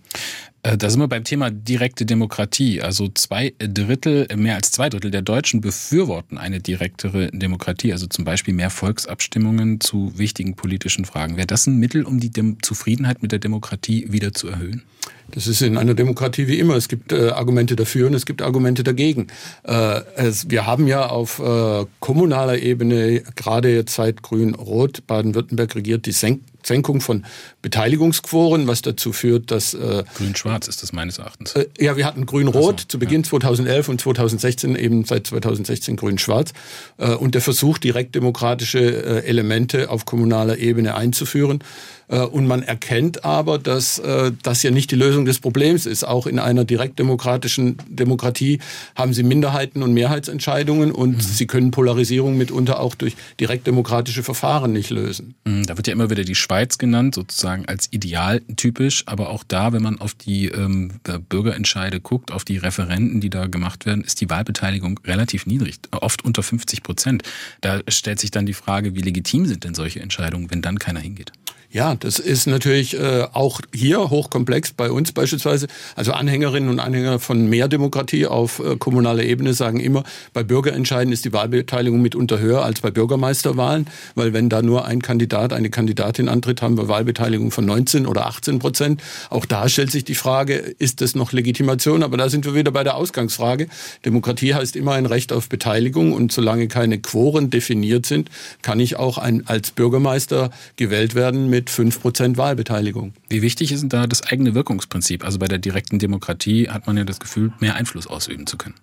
[0.65, 2.81] Äh, da sind wir beim Thema direkte Demokratie.
[2.81, 8.25] Also zwei Drittel, mehr als zwei Drittel der Deutschen befürworten eine direktere Demokratie, also zum
[8.25, 11.37] Beispiel mehr Volksabstimmungen zu wichtigen politischen Fragen.
[11.37, 14.83] Wäre das ein Mittel, um die Dem Zufriedenheit mit der Demokratie wieder zu erhöhen?
[15.31, 16.77] Das ist in einer Demokratie wie immer.
[16.77, 19.27] Es gibt äh, Argumente dafür und es gibt Argumente dagegen.
[19.65, 26.07] Äh, es, wir haben ja auf äh, kommunaler Ebene, gerade jetzt seit Grün-Rot Baden-Württemberg regiert,
[26.07, 27.25] die Senk Senkung von
[27.63, 29.75] Beteiligungsquoren, was dazu führt, dass...
[29.75, 31.55] Äh, Grün-Schwarz ist das meines Erachtens.
[31.55, 33.29] Äh, ja, wir hatten Grün-Rot so, zu Beginn ja.
[33.29, 36.53] 2011 und 2016 eben seit 2016 Grün-Schwarz.
[36.99, 41.61] Äh, und der Versuch, direktdemokratische äh, Elemente auf kommunaler Ebene einzuführen.
[42.09, 46.05] Äh, und man erkennt aber, dass äh, das ja nicht die Lösung des Problems ist.
[46.05, 48.59] Auch in einer direktdemokratischen Demokratie
[48.95, 51.21] haben Sie Minderheiten und Mehrheitsentscheidungen und mhm.
[51.21, 55.35] Sie können Polarisierung mitunter auch durch direktdemokratische Verfahren nicht lösen.
[55.45, 59.05] Mhm, da wird ja immer wieder die Schweiz genannt, sozusagen als idealtypisch.
[59.07, 60.93] Aber auch da, wenn man auf die ähm,
[61.29, 66.25] Bürgerentscheide guckt, auf die Referenten, die da gemacht werden, ist die Wahlbeteiligung relativ niedrig, oft
[66.25, 67.23] unter 50 Prozent.
[67.61, 71.01] Da stellt sich dann die Frage, wie legitim sind denn solche Entscheidungen, wenn dann keiner
[71.01, 71.33] hingeht?
[71.75, 75.67] Ja, das ist natürlich äh, auch hier hochkomplex bei uns beispielsweise.
[75.97, 81.13] Also Anhängerinnen und Anhänger von mehr Demokratie auf äh, kommunaler Ebene sagen immer, bei Bürgerentscheiden
[81.13, 85.69] ist die Wahlbeteiligung mitunter höher als bei Bürgermeisterwahlen, weil wenn da nur ein Kandidat, eine
[85.69, 89.03] Kandidatin antritt, haben wir Wahlbeteiligung von 19 oder 18 Prozent.
[89.29, 92.05] Auch da stellt sich die Frage, ist das noch Legitimation?
[92.05, 93.67] Aber da sind wir wieder bei der Ausgangsfrage.
[94.05, 98.31] Demokratie heißt immer ein Recht auf Beteiligung und solange keine Quoren definiert sind,
[98.63, 103.15] kann ich auch ein, als Bürgermeister gewählt werden mit mit 5% Wahlbeteiligung.
[103.29, 105.25] Wie wichtig ist denn da das eigene Wirkungsprinzip?
[105.25, 108.75] Also bei der direkten Demokratie hat man ja das Gefühl, mehr Einfluss ausüben zu können.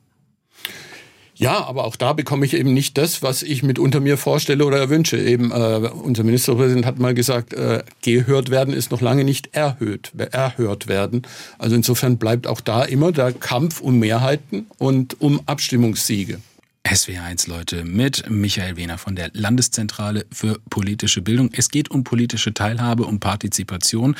[1.35, 4.63] Ja, aber auch da bekomme ich eben nicht das, was ich mit unter mir vorstelle
[4.65, 5.17] oder erwünsche.
[5.17, 10.11] Eben äh, unser Ministerpräsident hat mal gesagt, äh, gehört werden ist noch lange nicht erhöht,
[10.31, 11.23] erhört werden.
[11.57, 16.39] Also insofern bleibt auch da immer der Kampf um Mehrheiten und um Abstimmungssiege.
[16.87, 21.51] SWR1 Leute mit Michael Wehner von der Landeszentrale für politische Bildung.
[21.53, 24.15] Es geht um politische Teilhabe, um Partizipation.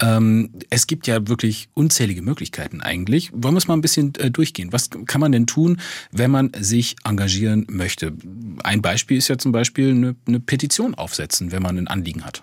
[0.00, 3.30] Ähm, es gibt ja wirklich unzählige Möglichkeiten eigentlich.
[3.32, 4.72] Wollen wir es mal ein bisschen äh, durchgehen?
[4.72, 8.14] Was kann man denn tun, wenn man sich engagieren möchte?
[8.64, 12.42] Ein Beispiel ist ja zum Beispiel eine, eine Petition aufsetzen, wenn man ein Anliegen hat.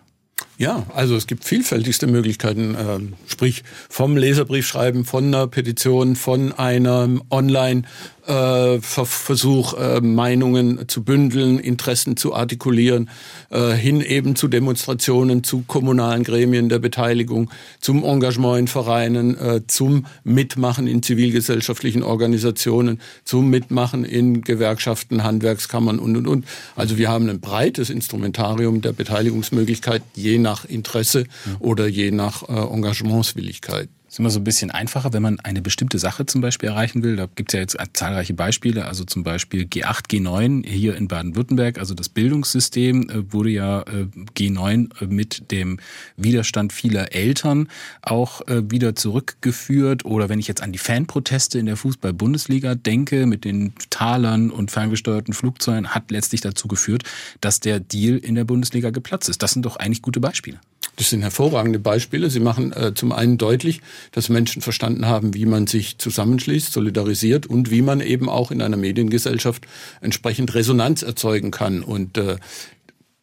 [0.59, 6.51] Ja, also es gibt vielfältigste Möglichkeiten, äh, sprich vom Leserbrief schreiben, von einer Petition, von
[6.51, 7.83] einem Online
[8.27, 13.09] äh, Versuch, äh, Meinungen zu bündeln, Interessen zu artikulieren,
[13.49, 19.61] äh, hin eben zu Demonstrationen, zu kommunalen Gremien der Beteiligung, zum Engagement in Vereinen, äh,
[19.67, 26.45] zum Mitmachen in zivilgesellschaftlichen Organisationen, zum Mitmachen in Gewerkschaften, Handwerkskammern und, und, und.
[26.75, 31.25] Also wir haben ein breites Instrumentarium der Beteiligungsmöglichkeit, je nach Interesse
[31.59, 33.89] oder je nach äh, Engagementswilligkeit.
[34.07, 37.17] Ist immer so ein bisschen einfacher, wenn man eine bestimmte Sache zum Beispiel erreichen will.
[37.17, 41.77] Da gibt es ja jetzt zahlreiche Beispiele, also zum Beispiel G8, G9 hier in Baden-Württemberg.
[41.77, 45.79] Also das Bildungssystem äh, wurde ja äh, G9 äh, mit dem
[46.15, 47.67] Widerstand vieler Eltern
[48.01, 50.05] auch wieder zurückgeführt.
[50.05, 54.71] Oder wenn ich jetzt an die Fanproteste in der Fußball-Bundesliga denke, mit den Talern und
[54.71, 57.03] ferngesteuerten Flugzeugen, hat letztlich dazu geführt,
[57.41, 59.41] dass der Deal in der Bundesliga geplatzt ist.
[59.41, 60.59] Das sind doch eigentlich gute Beispiele.
[60.97, 62.29] Das sind hervorragende Beispiele.
[62.31, 63.81] Sie machen äh, zum einen deutlich,
[64.12, 68.63] dass Menschen verstanden haben, wie man sich zusammenschließt, solidarisiert und wie man eben auch in
[68.63, 69.67] einer Mediengesellschaft
[70.01, 71.83] entsprechend Resonanz erzeugen kann.
[71.83, 72.38] Und äh,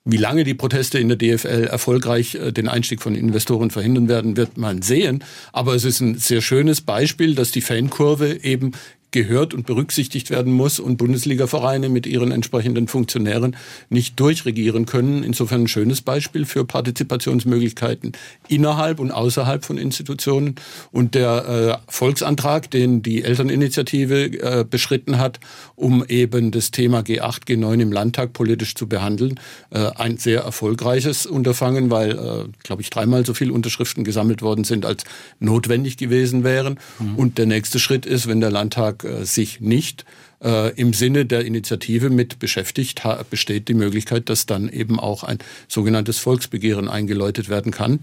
[0.04, 4.36] wie lange die Proteste in der DFL erfolgreich äh, den Einstieg von Investoren verhindern werden,
[4.36, 5.24] wird man sehen.
[5.52, 8.70] Aber es ist ein sehr schönes Beispiel, dass die Fankurve eben
[9.14, 13.56] gehört und berücksichtigt werden muss und Bundesliga-Vereine mit ihren entsprechenden Funktionären
[13.88, 15.22] nicht durchregieren können.
[15.22, 18.12] Insofern ein schönes Beispiel für Partizipationsmöglichkeiten
[18.48, 20.56] innerhalb und außerhalb von Institutionen.
[20.90, 25.38] Und der äh, Volksantrag, den die Elterninitiative äh, beschritten hat,
[25.76, 29.38] um eben das Thema G8, G9 im Landtag politisch zu behandeln,
[29.70, 34.64] äh, ein sehr erfolgreiches Unterfangen, weil, äh, glaube ich, dreimal so viele Unterschriften gesammelt worden
[34.64, 35.04] sind, als
[35.38, 36.80] notwendig gewesen wären.
[36.98, 37.14] Mhm.
[37.14, 40.04] Und der nächste Schritt ist, wenn der Landtag sich nicht
[40.42, 45.38] äh, im Sinne der Initiative mit beschäftigt, besteht die Möglichkeit, dass dann eben auch ein
[45.68, 48.00] sogenanntes Volksbegehren eingeläutet werden kann.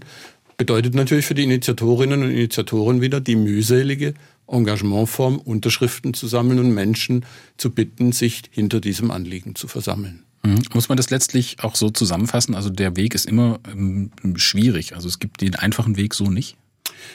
[0.56, 4.14] Bedeutet natürlich für die Initiatorinnen und Initiatoren wieder die mühselige
[4.46, 7.24] Engagementform, Unterschriften zu sammeln und Menschen
[7.56, 10.24] zu bitten, sich hinter diesem Anliegen zu versammeln.
[10.42, 10.62] Mhm.
[10.74, 12.54] Muss man das letztlich auch so zusammenfassen?
[12.54, 14.94] Also der Weg ist immer ähm, schwierig.
[14.94, 16.56] Also es gibt den einfachen Weg so nicht.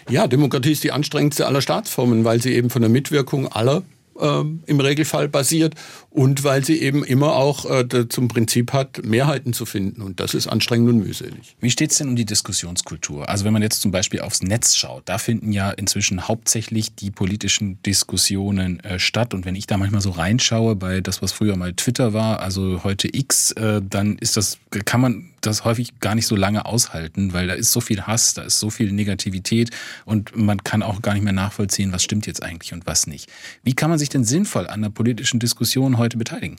[0.09, 3.83] Ja, Demokratie ist die anstrengendste aller Staatsformen, weil sie eben von der Mitwirkung aller
[4.19, 5.75] ähm, im Regelfall basiert
[6.09, 10.01] und weil sie eben immer auch äh, zum Prinzip hat, Mehrheiten zu finden.
[10.01, 11.55] Und das ist anstrengend und mühselig.
[11.59, 13.29] Wie steht es denn um die Diskussionskultur?
[13.29, 17.11] Also wenn man jetzt zum Beispiel aufs Netz schaut, da finden ja inzwischen hauptsächlich die
[17.11, 19.33] politischen Diskussionen äh, statt.
[19.33, 22.83] Und wenn ich da manchmal so reinschaue bei das, was früher mal Twitter war, also
[22.83, 27.33] heute X, äh, dann ist das, kann man das häufig gar nicht so lange aushalten,
[27.33, 29.71] weil da ist so viel Hass, da ist so viel Negativität
[30.05, 33.29] und man kann auch gar nicht mehr nachvollziehen, was stimmt jetzt eigentlich und was nicht.
[33.63, 36.57] Wie kann man sich denn sinnvoll an der politischen Diskussion heute beteiligen?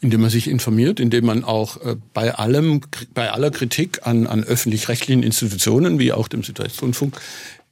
[0.00, 4.44] Indem man sich informiert, indem man auch äh, bei allem, bei aller Kritik an, an
[4.44, 7.18] öffentlich-rechtlichen Institutionen, wie auch dem Südwestrundfunk,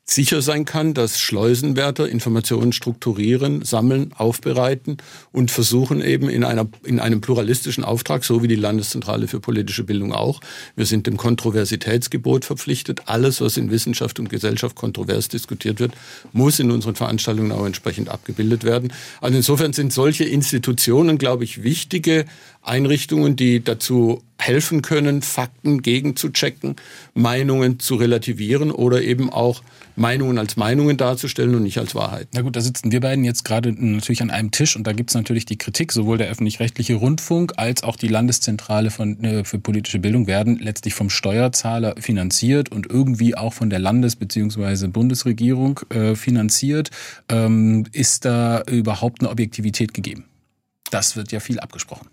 [0.04, 4.96] sicher sein kann, dass Schleusenwärter Informationen strukturieren, sammeln, aufbereiten
[5.30, 9.84] und versuchen eben in, einer, in einem pluralistischen Auftrag, so wie die Landeszentrale für politische
[9.84, 10.40] Bildung auch.
[10.74, 13.02] Wir sind dem Kontroversitätsgebot verpflichtet.
[13.06, 15.92] Alles, was in Wissenschaft und Gesellschaft kontrovers diskutiert wird,
[16.32, 18.92] muss in unseren Veranstaltungen auch entsprechend abgebildet werden.
[19.20, 22.24] Also insofern sind solche Institutionen, glaube ich, wichtige
[22.62, 26.76] Einrichtungen, die dazu helfen können, Fakten gegenzuchecken,
[27.14, 29.62] Meinungen zu relativieren oder eben auch
[29.94, 32.28] Meinungen als Meinungen darzustellen und nicht als Wahrheit.
[32.32, 35.10] Na gut, da sitzen wir beiden jetzt gerade natürlich an einem Tisch und da gibt
[35.10, 39.58] es natürlich die Kritik, sowohl der öffentlich-rechtliche Rundfunk als auch die Landeszentrale von, äh, für
[39.58, 44.88] politische Bildung werden letztlich vom Steuerzahler finanziert und irgendwie auch von der Landes- bzw.
[44.88, 46.90] Bundesregierung äh, finanziert.
[47.28, 50.24] Ähm, ist da überhaupt eine Objektivität gegeben?
[50.90, 52.08] Das wird ja viel abgesprochen.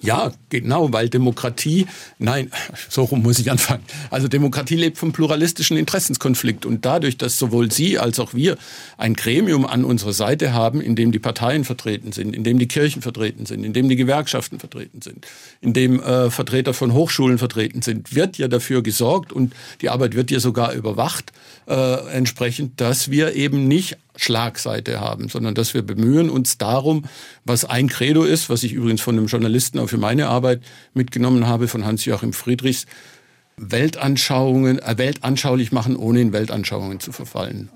[0.00, 1.86] Ja, genau, weil Demokratie,
[2.18, 2.50] nein,
[2.88, 3.82] so rum muss ich anfangen.
[4.10, 8.56] Also Demokratie lebt vom pluralistischen Interessenskonflikt und dadurch, dass sowohl Sie als auch wir
[8.98, 12.68] ein Gremium an unserer Seite haben, in dem die Parteien vertreten sind, in dem die
[12.68, 15.26] Kirchen vertreten sind, in dem die Gewerkschaften vertreten sind,
[15.60, 20.14] in dem äh, Vertreter von Hochschulen vertreten sind, wird ja dafür gesorgt und die Arbeit
[20.14, 21.32] wird ja sogar überwacht,
[21.68, 21.74] äh,
[22.12, 27.04] entsprechend, dass wir eben nicht Schlagseite haben, sondern dass wir bemühen uns darum,
[27.44, 30.62] was ein Credo ist, was ich übrigens von einem Journalisten auch für meine Arbeit
[30.94, 32.86] mitgenommen habe, von Hans-Joachim Friedrichs,
[33.56, 37.70] Weltanschauungen, äh, weltanschaulich machen, ohne in Weltanschauungen zu verfallen.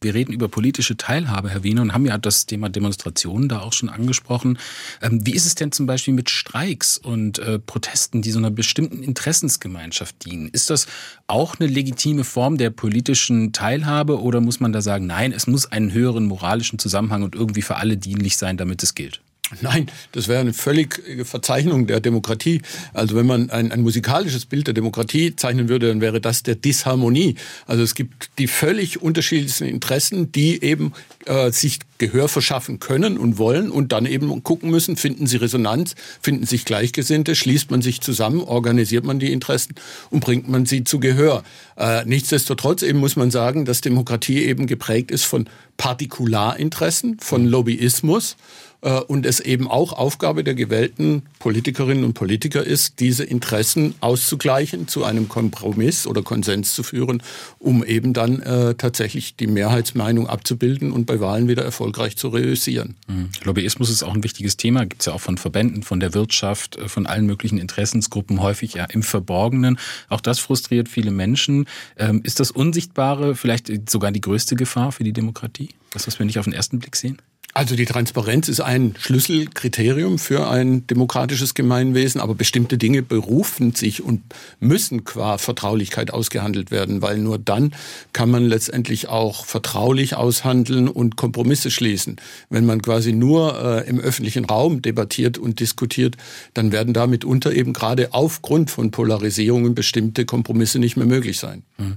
[0.00, 3.72] Wir reden über politische Teilhabe, Herr Wiener, und haben ja das Thema Demonstrationen da auch
[3.72, 4.58] schon angesprochen.
[5.02, 8.52] Ähm, wie ist es denn zum Beispiel mit Streiks und äh, Protesten, die so einer
[8.52, 10.48] bestimmten Interessensgemeinschaft dienen?
[10.48, 10.86] Ist das
[11.26, 15.66] auch eine legitime Form der politischen Teilhabe oder muss man da sagen, nein, es muss
[15.66, 19.20] einen höheren moralischen Zusammenhang und irgendwie für alle dienlich sein, damit es gilt?
[19.62, 22.60] Nein, das wäre eine völlige Verzeichnung der Demokratie.
[22.92, 26.54] Also wenn man ein, ein, musikalisches Bild der Demokratie zeichnen würde, dann wäre das der
[26.54, 27.36] Disharmonie.
[27.66, 30.92] Also es gibt die völlig unterschiedlichsten Interessen, die eben
[31.24, 35.94] äh, sich Gehör verschaffen können und wollen und dann eben gucken müssen, finden sie Resonanz,
[36.20, 39.74] finden sich Gleichgesinnte, schließt man sich zusammen, organisiert man die Interessen
[40.10, 41.42] und bringt man sie zu Gehör.
[41.76, 48.32] Äh, nichtsdestotrotz eben muss man sagen, dass Demokratie eben geprägt ist von Partikularinteressen, von Lobbyismus
[48.32, 54.86] äh, und es eben auch Aufgabe der gewählten Politikerinnen und Politiker ist, diese Interessen auszugleichen,
[54.86, 57.22] zu einem Kompromiss oder Konsens zu führen,
[57.58, 62.96] um eben dann äh, tatsächlich die Mehrheitsmeinung abzubilden und bei Wahlen wieder erfolgreich zu reüssieren.
[63.08, 63.30] Mhm.
[63.44, 66.76] Lobbyismus ist auch ein wichtiges Thema, gibt es ja auch von Verbänden, von der Wirtschaft,
[66.76, 69.78] äh, von allen möglichen Interessensgruppen, häufig ja im Verborgenen.
[70.08, 71.66] Auch das frustriert viele Menschen.
[71.96, 75.70] Ähm, ist das Unsichtbare vielleicht sogar die größte Gefahr für die Demokratie?
[75.90, 77.18] Das, was wir nicht auf den ersten Blick sehen?
[77.54, 84.02] Also die Transparenz ist ein Schlüsselkriterium für ein demokratisches Gemeinwesen, aber bestimmte Dinge berufen sich
[84.02, 84.22] und
[84.60, 87.74] müssen qua Vertraulichkeit ausgehandelt werden, weil nur dann
[88.12, 92.16] kann man letztendlich auch vertraulich aushandeln und Kompromisse schließen.
[92.50, 96.16] Wenn man quasi nur äh, im öffentlichen Raum debattiert und diskutiert,
[96.54, 101.62] dann werden da mitunter eben gerade aufgrund von Polarisierungen bestimmte Kompromisse nicht mehr möglich sein.
[101.78, 101.96] Mhm.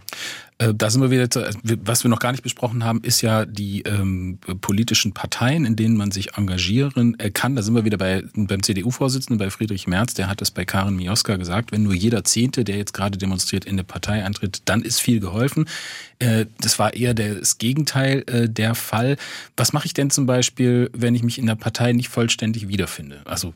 [0.62, 1.44] Äh, da sind wir wieder, zu,
[1.84, 5.98] was wir noch gar nicht besprochen haben, ist ja die ähm, politischen Parteien, in denen
[5.98, 7.56] man sich engagieren äh, kann.
[7.56, 10.96] Da sind wir wieder bei, beim CDU-Vorsitzenden, bei Friedrich Merz, der hat es bei Karin
[10.96, 14.84] Mioska gesagt, wenn nur jeder Zehnte, der jetzt gerade demonstriert, in eine Partei eintritt, dann
[14.84, 15.66] ist viel geholfen.
[16.20, 19.18] Äh, das war eher das Gegenteil äh, der Fall.
[19.58, 23.22] Was mache ich denn zum Beispiel, wenn ich mich in der Partei nicht vollständig wiederfinde?
[23.26, 23.54] Also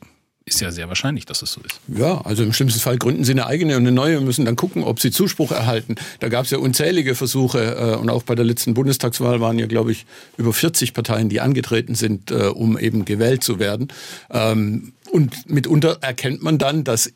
[0.48, 1.80] ist ja sehr wahrscheinlich, dass es so ist.
[1.88, 4.56] Ja, also im schlimmsten Fall gründen sie eine eigene und eine neue und müssen dann
[4.56, 5.96] gucken, ob sie Zuspruch erhalten.
[6.20, 9.66] Da gab es ja unzählige Versuche äh, und auch bei der letzten Bundestagswahl waren ja,
[9.66, 10.06] glaube ich,
[10.38, 13.88] über 40 Parteien, die angetreten sind, äh, um eben gewählt zu werden.
[14.30, 17.12] Ähm, und mitunter erkennt man dann, dass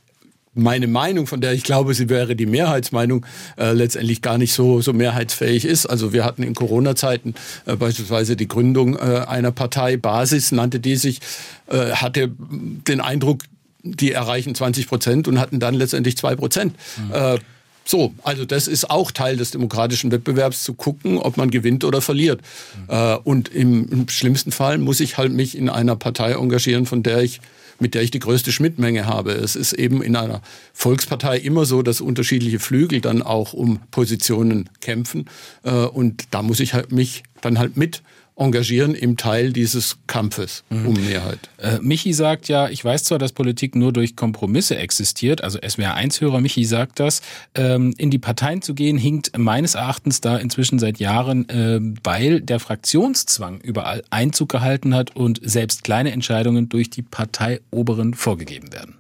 [0.60, 3.26] meine Meinung, von der ich glaube, sie wäre die Mehrheitsmeinung,
[3.58, 5.86] äh, letztendlich gar nicht so, so mehrheitsfähig ist.
[5.86, 10.96] Also wir hatten in Corona-Zeiten äh, beispielsweise die Gründung äh, einer Partei, Basis nannte die
[10.96, 11.20] sich,
[11.68, 13.44] äh, hatte den Eindruck,
[13.84, 16.76] die erreichen 20 Prozent und hatten dann letztendlich zwei Prozent.
[16.98, 17.14] Mhm.
[17.14, 17.38] Äh,
[17.86, 22.02] so, also das ist auch Teil des demokratischen Wettbewerbs, zu gucken, ob man gewinnt oder
[22.02, 22.42] verliert.
[22.88, 23.18] Mhm.
[23.24, 27.24] und im, im, schlimmsten Fall muss ich halt mich in einer Partei engagieren, von der
[27.24, 27.42] ich
[27.80, 29.32] mit der ich die größte Schnittmenge habe.
[29.32, 30.42] Es ist eben in einer
[30.74, 35.26] Volkspartei immer so, dass unterschiedliche Flügel dann auch um Positionen kämpfen.
[35.64, 38.02] Äh, und da muss ich halt mich dann halt mit
[38.40, 40.88] engagieren im Teil dieses Kampfes mhm.
[40.88, 41.40] um Mehrheit.
[41.58, 46.40] Äh, Michi sagt ja, ich weiß zwar, dass Politik nur durch Kompromisse existiert, also SWR1-Hörer
[46.42, 47.22] Michi sagt das,
[47.56, 52.42] ähm, in die Parteien zu gehen hinkt meines Erachtens da inzwischen seit Jahren, äh, weil
[52.42, 58.99] der Fraktionszwang überall Einzug gehalten hat und selbst kleine Entscheidungen durch die Parteioberen vorgegeben werden.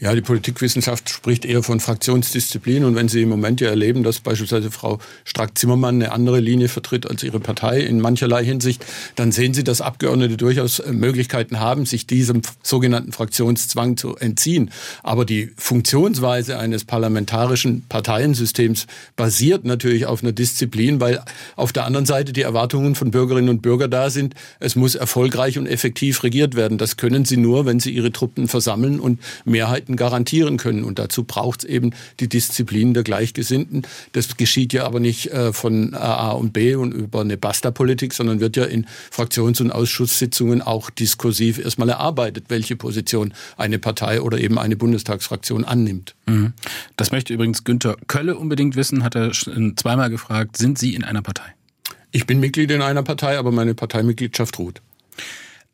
[0.00, 2.84] Ja, die Politikwissenschaft spricht eher von Fraktionsdisziplin.
[2.84, 7.10] Und wenn Sie im Moment ja erleben, dass beispielsweise Frau Strack-Zimmermann eine andere Linie vertritt
[7.10, 11.84] als ihre Partei in mancherlei Hinsicht, dann sehen Sie, dass Abgeordnete durchaus äh, Möglichkeiten haben,
[11.84, 14.70] sich diesem sogenannten Fraktionszwang zu entziehen.
[15.02, 21.24] Aber die Funktionsweise eines parlamentarischen Parteiensystems basiert natürlich auf einer Disziplin, weil
[21.56, 24.34] auf der anderen Seite die Erwartungen von Bürgerinnen und Bürgern da sind.
[24.60, 26.78] Es muss erfolgreich und effektiv regiert werden.
[26.78, 30.84] Das können Sie nur, wenn Sie Ihre Truppen versammeln und Mehrheiten Mehrheiten garantieren können.
[30.84, 33.82] Und dazu braucht es eben die Disziplin der Gleichgesinnten.
[34.12, 38.40] Das geschieht ja aber nicht äh, von A und B und über eine Basta-Politik, sondern
[38.40, 44.38] wird ja in Fraktions- und Ausschusssitzungen auch diskursiv erstmal erarbeitet, welche Position eine Partei oder
[44.38, 46.14] eben eine Bundestagsfraktion annimmt.
[46.26, 46.52] Mhm.
[46.96, 51.22] Das möchte übrigens Günther Kölle unbedingt wissen, hat er zweimal gefragt, sind Sie in einer
[51.22, 51.54] Partei?
[52.10, 54.80] Ich bin Mitglied in einer Partei, aber meine Parteimitgliedschaft ruht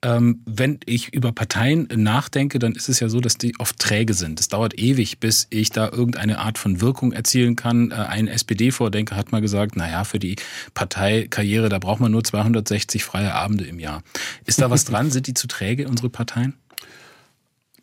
[0.05, 4.13] ähm, wenn ich über Parteien nachdenke, dann ist es ja so, dass die oft träge
[4.13, 4.39] sind.
[4.39, 7.91] Es dauert ewig, bis ich da irgendeine Art von Wirkung erzielen kann.
[7.91, 10.37] Äh, ein SPD-Vordenker hat mal gesagt, naja, für die
[10.75, 14.03] Parteikarriere, da braucht man nur 260 freie Abende im Jahr.
[14.45, 15.11] Ist da was dran?
[15.11, 16.53] Sind die zu träge, unsere Parteien?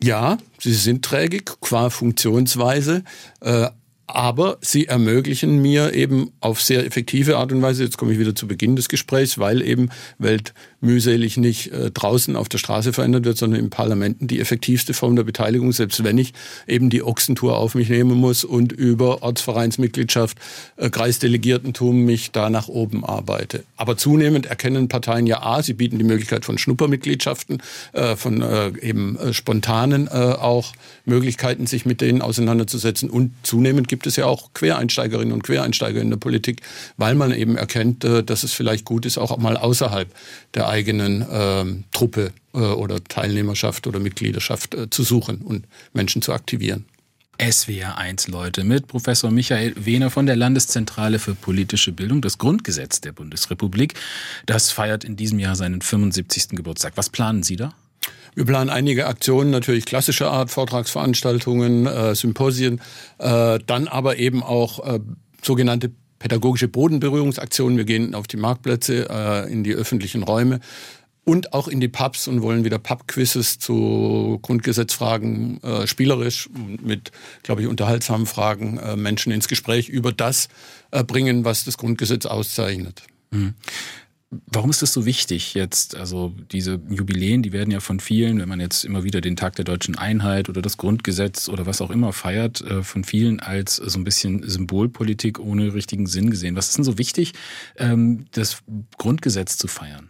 [0.00, 3.02] Ja, sie sind träge qua Funktionsweise.
[3.40, 3.68] Äh,
[4.06, 8.34] aber sie ermöglichen mir eben auf sehr effektive Art und Weise, jetzt komme ich wieder
[8.34, 13.24] zu Beginn des Gesprächs, weil eben Welt mühselig nicht äh, draußen auf der Straße verändert
[13.24, 16.34] wird, sondern im Parlamenten die effektivste Form der Beteiligung, selbst wenn ich
[16.66, 20.36] eben die Ochsentour auf mich nehmen muss und über Ortsvereinsmitgliedschaft,
[20.76, 23.62] äh, Kreisdelegiertentum mich da nach oben arbeite.
[23.76, 28.42] Aber zunehmend erkennen Parteien ja A, sie bieten die Möglichkeit von Schnuppermitgliedschaften, äh, von
[28.82, 30.72] eben spontanen auch
[31.04, 36.10] Möglichkeiten, sich mit denen auseinanderzusetzen und zunehmend gibt es ja auch Quereinsteigerinnen und Quereinsteiger in
[36.10, 36.62] der Politik,
[36.96, 40.08] weil man eben erkennt, dass es vielleicht gut ist, auch mal außerhalb
[40.54, 46.32] der eigenen ähm, Truppe äh, oder Teilnehmerschaft oder Mitgliedschaft äh, zu suchen und Menschen zu
[46.32, 46.86] aktivieren.
[47.40, 53.00] SWR 1 Leute mit Professor Michael Wehner von der Landeszentrale für politische Bildung, das Grundgesetz
[53.00, 53.94] der Bundesrepublik.
[54.46, 56.50] Das feiert in diesem Jahr seinen 75.
[56.50, 56.92] Geburtstag.
[56.96, 57.74] Was planen Sie da?
[58.34, 62.80] Wir planen einige Aktionen, natürlich klassischer Art, Vortragsveranstaltungen, äh, Symposien,
[63.18, 65.00] äh, dann aber eben auch äh,
[65.42, 65.90] sogenannte
[66.22, 67.76] pädagogische Bodenberührungsaktionen.
[67.76, 70.60] Wir gehen auf die Marktplätze, äh, in die öffentlichen Räume
[71.24, 76.48] und auch in die Pubs und wollen wieder Pub-Quizzes zu Grundgesetzfragen äh, spielerisch
[76.80, 77.10] mit,
[77.42, 80.48] glaube ich, unterhaltsamen Fragen äh, Menschen ins Gespräch über das
[80.92, 83.02] äh, bringen, was das Grundgesetz auszeichnet.
[83.32, 83.54] Mhm.
[84.46, 85.94] Warum ist das so wichtig jetzt?
[85.94, 89.56] Also diese Jubiläen, die werden ja von vielen, wenn man jetzt immer wieder den Tag
[89.56, 93.76] der deutschen Einheit oder das Grundgesetz oder was auch immer feiert, äh, von vielen als
[93.76, 96.56] so ein bisschen Symbolpolitik ohne richtigen Sinn gesehen.
[96.56, 97.34] Was ist denn so wichtig,
[97.76, 98.62] ähm, das
[98.96, 100.08] Grundgesetz zu feiern?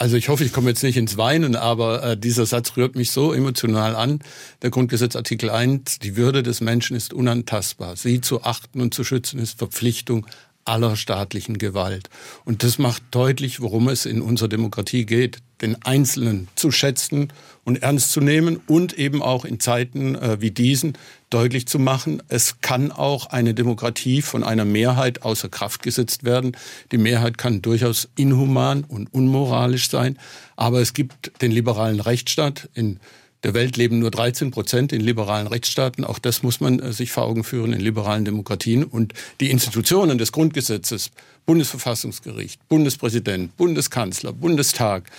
[0.00, 3.10] Also ich hoffe, ich komme jetzt nicht ins Weinen, aber äh, dieser Satz rührt mich
[3.10, 4.20] so emotional an.
[4.62, 7.96] Der Grundgesetz Artikel 1, die Würde des Menschen ist unantastbar.
[7.96, 10.24] Sie zu achten und zu schützen ist Verpflichtung
[10.68, 12.10] aller staatlichen Gewalt.
[12.44, 17.32] Und das macht deutlich, worum es in unserer Demokratie geht, den Einzelnen zu schätzen
[17.64, 20.96] und ernst zu nehmen und eben auch in Zeiten äh, wie diesen
[21.30, 26.56] deutlich zu machen, es kann auch eine Demokratie von einer Mehrheit außer Kraft gesetzt werden.
[26.92, 30.18] Die Mehrheit kann durchaus inhuman und unmoralisch sein,
[30.56, 33.00] aber es gibt den liberalen Rechtsstaat in
[33.44, 36.04] der Welt leben nur 13 Prozent in liberalen Rechtsstaaten.
[36.04, 38.84] Auch das muss man äh, sich vor Augen führen in liberalen Demokratien.
[38.84, 41.10] Und die Institutionen des Grundgesetzes,
[41.46, 45.10] Bundesverfassungsgericht, Bundespräsident, Bundeskanzler, Bundestag,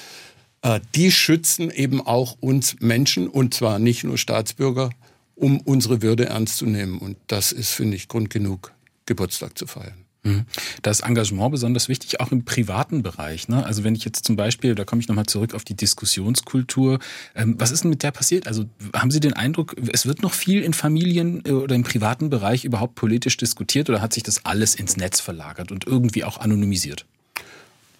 [0.62, 4.90] äh, die schützen eben auch uns Menschen und zwar nicht nur Staatsbürger,
[5.36, 6.98] um unsere Würde ernst zu nehmen.
[7.00, 8.74] Und das ist, finde ich, Grund genug,
[9.06, 10.09] Geburtstag zu feiern.
[10.24, 10.46] Mhm.
[10.82, 13.48] Das Engagement besonders wichtig, auch im privaten Bereich.
[13.48, 13.66] Ne?
[13.66, 17.00] Also wenn ich jetzt zum Beispiel, da komme ich nochmal zurück auf die Diskussionskultur,
[17.36, 18.48] ähm, was ist denn mit der passiert?
[18.48, 22.30] Also haben Sie den Eindruck, es wird noch viel in Familien äh, oder im privaten
[22.30, 26.38] Bereich überhaupt politisch diskutiert oder hat sich das alles ins Netz verlagert und irgendwie auch
[26.38, 27.06] anonymisiert?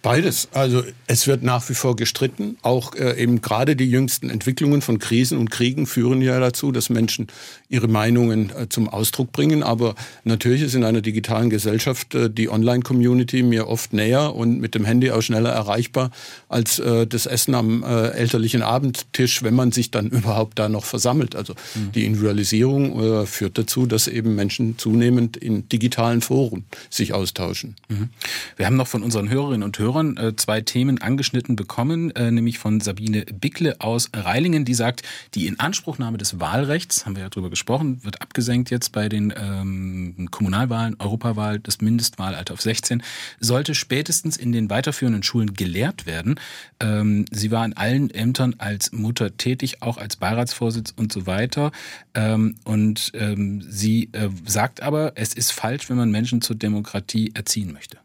[0.02, 0.48] Beides.
[0.54, 2.58] Also es wird nach wie vor gestritten.
[2.62, 6.90] Auch äh, eben gerade die jüngsten Entwicklungen von Krisen und Kriegen führen ja dazu, dass
[6.90, 7.28] Menschen
[7.68, 9.62] ihre Meinungen äh, zum Ausdruck bringen.
[9.62, 14.74] Aber natürlich ist in einer digitalen Gesellschaft äh, die Online-Community mir oft näher und mit
[14.74, 16.12] dem Handy auch schneller erreichbar
[16.50, 20.84] als äh, das Essen am äh, elterlichen Abendtisch, wenn man sich dann überhaupt da noch
[20.84, 21.36] versammelt.
[21.36, 21.92] Also mhm.
[21.94, 27.76] die Individualisierung äh, führt dazu, dass eben Menschen zunehmend in digitalen Foren sich austauschen.
[27.88, 28.10] Mhm.
[28.58, 32.58] Wir haben noch von unseren Hörerinnen und Hörern äh, zwei Themen angeschnitten bekommen, äh, nämlich
[32.58, 35.04] von Sabine Bickle aus Reilingen, die sagt,
[35.36, 40.28] die Inanspruchnahme des Wahlrechts, haben wir ja drüber gesprochen, wird abgesenkt jetzt bei den ähm,
[40.32, 43.04] Kommunalwahlen, Europawahl, das Mindestwahlalter auf 16,
[43.40, 46.39] sollte spätestens in den weiterführenden Schulen gelehrt werden.
[46.80, 51.72] Ähm, sie war in allen Ämtern als Mutter tätig, auch als Beiratsvorsitz und so weiter.
[52.14, 57.32] Ähm, und ähm, sie äh, sagt aber, es ist falsch, wenn man Menschen zur Demokratie
[57.34, 57.98] erziehen möchte.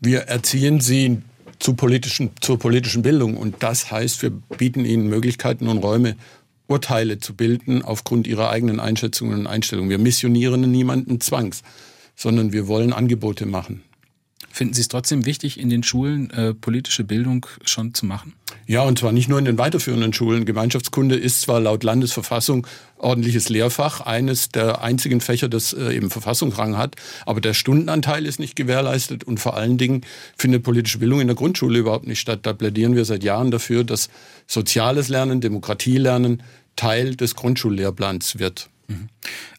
[0.00, 1.22] Wir erziehen sie
[1.58, 3.36] zu politischen, zur politischen Bildung.
[3.36, 6.16] Und das heißt, wir bieten ihnen Möglichkeiten und Räume,
[6.68, 9.90] Urteile zu bilden aufgrund ihrer eigenen Einschätzungen und Einstellungen.
[9.90, 11.62] Wir missionieren niemanden zwangs,
[12.14, 13.82] sondern wir wollen Angebote machen.
[14.58, 18.32] Finden Sie es trotzdem wichtig, in den Schulen äh, politische Bildung schon zu machen?
[18.66, 20.46] Ja, und zwar nicht nur in den weiterführenden Schulen.
[20.46, 26.76] Gemeinschaftskunde ist zwar laut Landesverfassung ordentliches Lehrfach, eines der einzigen Fächer, das äh, eben Verfassungsrang
[26.76, 30.00] hat, aber der Stundenanteil ist nicht gewährleistet und vor allen Dingen
[30.36, 32.40] findet politische Bildung in der Grundschule überhaupt nicht statt.
[32.42, 34.10] Da plädieren wir seit Jahren dafür, dass
[34.48, 36.42] soziales Lernen, Demokratielernen
[36.74, 38.70] Teil des Grundschullehrplans wird.
[38.88, 39.08] Mhm.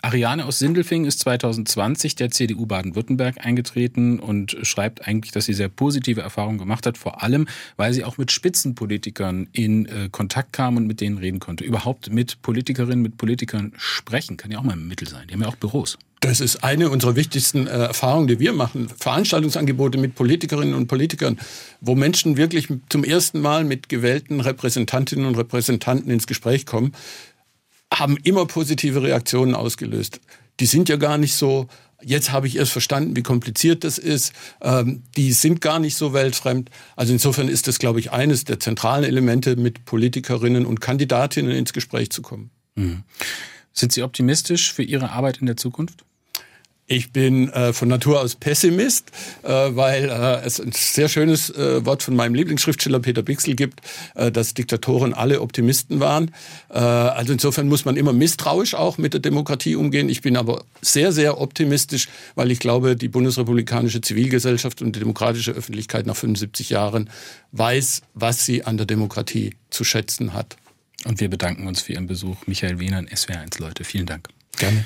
[0.02, 5.70] Ariane aus Sindelfing ist 2020 der CDU Baden-Württemberg eingetreten und schreibt eigentlich, dass sie sehr
[5.70, 10.78] positive Erfahrungen gemacht hat, vor allem, weil sie auch mit Spitzenpolitikern in äh, Kontakt kam
[10.78, 11.64] und mit denen reden konnte.
[11.64, 15.28] Überhaupt mit Politikerinnen, mit Politikern sprechen, kann ja auch mal ein Mittel sein.
[15.28, 15.98] Die haben ja auch Büros.
[16.22, 18.90] Das ist eine unserer wichtigsten äh, Erfahrungen, die wir machen.
[18.90, 21.40] Veranstaltungsangebote mit Politikerinnen und Politikern,
[21.80, 26.94] wo Menschen wirklich zum ersten Mal mit gewählten Repräsentantinnen und Repräsentanten ins Gespräch kommen
[27.94, 30.20] haben immer positive Reaktionen ausgelöst.
[30.60, 31.68] Die sind ja gar nicht so,
[32.02, 34.34] jetzt habe ich erst verstanden, wie kompliziert das ist.
[34.62, 36.70] Ähm, die sind gar nicht so weltfremd.
[36.96, 41.74] Also insofern ist das, glaube ich, eines der zentralen Elemente, mit Politikerinnen und Kandidatinnen ins
[41.74, 42.52] Gespräch zu kommen.
[42.76, 43.04] Mhm.
[43.74, 46.04] Sind Sie optimistisch für Ihre Arbeit in der Zukunft?
[46.92, 49.12] Ich bin äh, von Natur aus Pessimist,
[49.44, 53.82] äh, weil äh, es ein sehr schönes äh, Wort von meinem Lieblingsschriftsteller Peter Bixel gibt,
[54.16, 56.32] äh, dass Diktatoren alle Optimisten waren.
[56.70, 60.10] Äh, also insofern muss man immer misstrauisch auch mit der Demokratie umgehen.
[60.10, 65.52] Ich bin aber sehr, sehr optimistisch, weil ich glaube, die bundesrepublikanische Zivilgesellschaft und die demokratische
[65.52, 67.12] Öffentlichkeit nach 75 Jahren
[67.52, 70.58] weiß, was sie an der Demokratie zu schätzen hat.
[71.06, 72.48] Und wir bedanken uns für Ihren Besuch.
[72.48, 73.84] Michael Wiener, SWR1 Leute.
[73.84, 74.28] Vielen Dank.
[74.58, 74.86] Gerne.